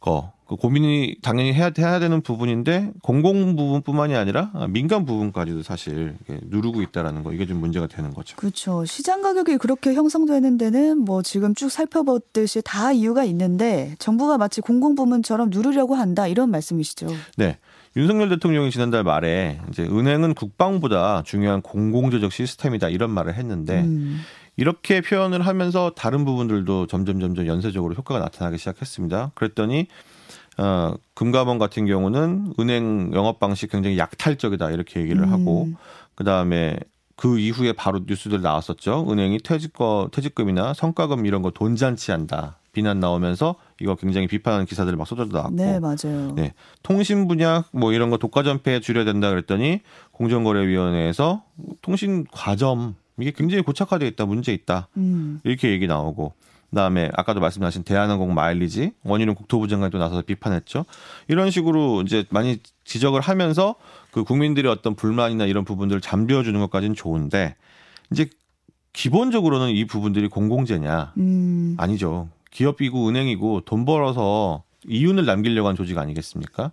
거. 0.00 0.32
그 0.48 0.56
고민이 0.56 1.18
당연히 1.22 1.52
해야, 1.52 1.70
해야 1.78 2.00
되는 2.00 2.22
부분인데 2.22 2.90
공공 3.02 3.54
부분뿐만이 3.54 4.16
아니라 4.16 4.50
민간 4.70 5.04
부분까지도 5.04 5.62
사실 5.62 6.16
누르고 6.26 6.82
있다라는 6.82 7.22
거 7.22 7.32
이게 7.32 7.46
좀 7.46 7.60
문제가 7.60 7.86
되는 7.86 8.12
거죠. 8.12 8.34
그렇죠. 8.36 8.84
시장 8.84 9.22
가격이 9.22 9.58
그렇게 9.58 9.94
형성되는 9.94 10.58
데는 10.58 10.98
뭐 10.98 11.22
지금 11.22 11.54
쭉 11.54 11.70
살펴봤듯이 11.70 12.62
다 12.64 12.90
이유가 12.90 13.22
있는데 13.22 13.94
정부가 14.00 14.38
마치 14.38 14.60
공공 14.60 14.96
부문처럼 14.96 15.50
누르려고 15.50 15.94
한다 15.94 16.26
이런 16.26 16.50
말씀이시죠. 16.50 17.06
네. 17.36 17.58
윤석열 17.96 18.28
대통령이 18.28 18.70
지난달 18.70 19.02
말에 19.02 19.60
이제 19.70 19.82
은행은 19.82 20.34
국방보다 20.34 21.22
중요한 21.24 21.60
공공재적 21.60 22.32
시스템이다 22.32 22.88
이런 22.88 23.10
말을 23.10 23.34
했는데 23.34 23.80
음. 23.80 24.20
이렇게 24.56 25.00
표현을 25.00 25.46
하면서 25.46 25.92
다른 25.96 26.24
부분들도 26.24 26.86
점점 26.86 27.18
점점 27.18 27.46
연쇄적으로 27.46 27.94
효과가 27.94 28.20
나타나기 28.20 28.58
시작했습니다. 28.58 29.32
그랬더니 29.34 29.88
어, 30.58 30.94
금감원 31.14 31.58
같은 31.58 31.86
경우는 31.86 32.54
은행 32.60 33.10
영업 33.14 33.40
방식 33.40 33.70
굉장히 33.70 33.98
약탈적이다 33.98 34.70
이렇게 34.70 35.00
얘기를 35.00 35.22
음. 35.22 35.32
하고 35.32 35.68
그 36.14 36.22
다음에 36.22 36.78
그 37.16 37.38
이후에 37.38 37.72
바로 37.72 38.00
뉴스들 38.06 38.40
나왔었죠. 38.40 39.06
은행이 39.10 39.38
퇴직거 39.40 40.10
퇴직금이나 40.12 40.74
성과금 40.74 41.26
이런 41.26 41.42
거 41.42 41.50
돈잔치한다 41.50 42.59
비난 42.80 42.98
나오면서 42.98 43.56
이거 43.78 43.94
굉장히 43.94 44.26
비판하는 44.26 44.64
기사들 44.64 44.96
막 44.96 45.06
쏟아져 45.06 45.30
나왔고 45.32 45.54
네, 45.54 45.78
맞아요. 45.78 46.32
네. 46.34 46.54
통신 46.82 47.28
분야 47.28 47.64
뭐 47.72 47.92
이런 47.92 48.08
거 48.08 48.16
독과 48.16 48.42
전폐 48.42 48.80
줄여야 48.80 49.04
된다 49.04 49.28
그랬더니 49.28 49.80
공정거래위원회에서 50.12 51.42
통신 51.82 52.24
과점 52.32 52.94
이게 53.18 53.32
굉장히 53.32 53.62
고착화되어 53.62 54.08
있다 54.08 54.24
문제 54.24 54.54
있다 54.54 54.88
음. 54.96 55.40
이렇게 55.44 55.70
얘기 55.72 55.86
나오고 55.86 56.32
그다음에 56.70 57.10
아까도 57.12 57.40
말씀하신 57.40 57.82
대한항공 57.82 58.32
마일리지 58.32 58.92
원희룡 59.04 59.34
국토부 59.34 59.68
장관이 59.68 59.90
또 59.90 59.98
나서서 59.98 60.22
비판했죠 60.22 60.86
이런 61.28 61.50
식으로 61.50 62.00
이제 62.00 62.24
많이 62.30 62.60
지적을 62.84 63.20
하면서 63.20 63.74
그 64.10 64.24
국민들의 64.24 64.72
어떤 64.72 64.94
불만이나 64.94 65.44
이런 65.44 65.66
부분들을 65.66 66.00
잠재워 66.00 66.42
주는 66.42 66.58
것까지는 66.60 66.94
좋은데 66.94 67.56
이제 68.10 68.30
기본적으로는 68.94 69.70
이 69.70 69.84
부분들이 69.84 70.28
공공재냐 70.28 71.12
음. 71.18 71.76
아니죠. 71.78 72.28
기업이고 72.50 73.08
은행이고 73.08 73.62
돈 73.62 73.84
벌어서 73.84 74.64
이윤을 74.86 75.24
남기려고 75.24 75.68
한 75.68 75.76
조직 75.76 75.98
아니겠습니까? 75.98 76.72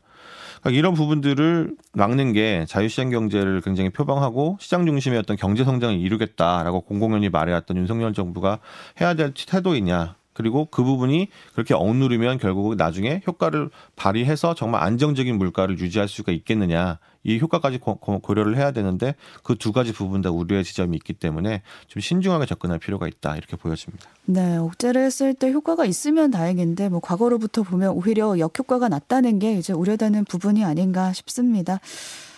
그러니까 0.62 0.78
이런 0.78 0.94
부분들을 0.94 1.76
막는 1.94 2.34
게 2.34 2.66
자유시장 2.68 3.10
경제를 3.10 3.62
굉장히 3.62 3.90
표방하고 3.90 4.58
시장 4.60 4.86
중심의 4.86 5.20
어떤 5.20 5.38
경제 5.38 5.64
성장을 5.64 5.98
이루겠다라고 5.98 6.82
공공연히 6.82 7.30
말해왔던 7.30 7.78
윤석열 7.78 8.14
정부가 8.14 8.60
해야 9.00 9.14
될 9.14 9.34
태도이냐. 9.34 10.17
그리고 10.38 10.68
그 10.70 10.84
부분이 10.84 11.30
그렇게 11.56 11.74
억누르면 11.74 12.38
결국 12.38 12.76
나중에 12.76 13.24
효과를 13.26 13.72
발휘해서 13.96 14.54
정말 14.54 14.84
안정적인 14.84 15.36
물가를 15.36 15.80
유지할 15.80 16.08
수가 16.08 16.32
있겠느냐. 16.32 17.00
이 17.24 17.40
효과까지 17.40 17.80
고, 17.80 17.96
고- 17.96 18.20
고려를 18.20 18.56
해야 18.56 18.70
되는데 18.72 19.16
그 19.44 19.56
두 19.56 19.72
가지 19.72 19.92
부분 19.94 20.22
다 20.22 20.30
우려의 20.30 20.64
지점이 20.64 20.96
있기 20.98 21.14
때문에 21.14 21.64
좀 21.88 22.02
신중하게 22.02 22.46
접근할 22.46 22.78
필요가 22.78 23.08
있다. 23.08 23.36
이렇게 23.36 23.58
보여집니다. 23.58 24.06
네, 24.26 24.58
억제를 24.58 25.02
했을 25.04 25.34
때 25.34 25.52
효과가 25.52 25.86
있으면 25.86 26.30
다행인데 26.30 26.90
뭐 26.90 27.00
과거로부터 27.00 27.64
보면 27.64 27.90
오히려 27.94 28.38
역효과가 28.38 28.90
났다는 28.90 29.40
게 29.40 29.56
이제 29.58 29.74
우려되는 29.74 30.26
부분이 30.26 30.64
아닌가 30.64 31.12
싶습니다. 31.14 31.80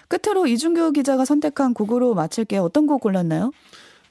끝으로 0.08 0.48
이준교 0.48 0.94
기자가 0.94 1.26
선택한 1.26 1.74
곡으로 1.74 2.16
마칠게요. 2.16 2.64
어떤 2.64 2.88
곡 2.88 3.02
골랐나요? 3.02 3.52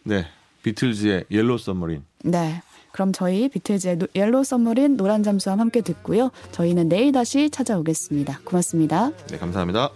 네. 0.04 0.26
비틀즈의 0.62 1.24
Yellow 1.30 1.56
Submarine. 1.58 2.04
네. 2.24 2.60
그럼 2.98 3.12
저희 3.12 3.48
비틀즈의 3.48 3.96
노- 3.98 4.06
Yellow 4.16 4.42
Submarine 4.42 4.96
노란 4.96 5.22
잠수함 5.22 5.60
함께 5.60 5.82
듣고요. 5.82 6.32
저희는 6.50 6.88
내일 6.88 7.12
다시 7.12 7.48
찾아오겠습니다. 7.48 8.40
고맙습니다. 8.44 9.12
네, 9.30 9.38
감사합니다. 9.38 9.90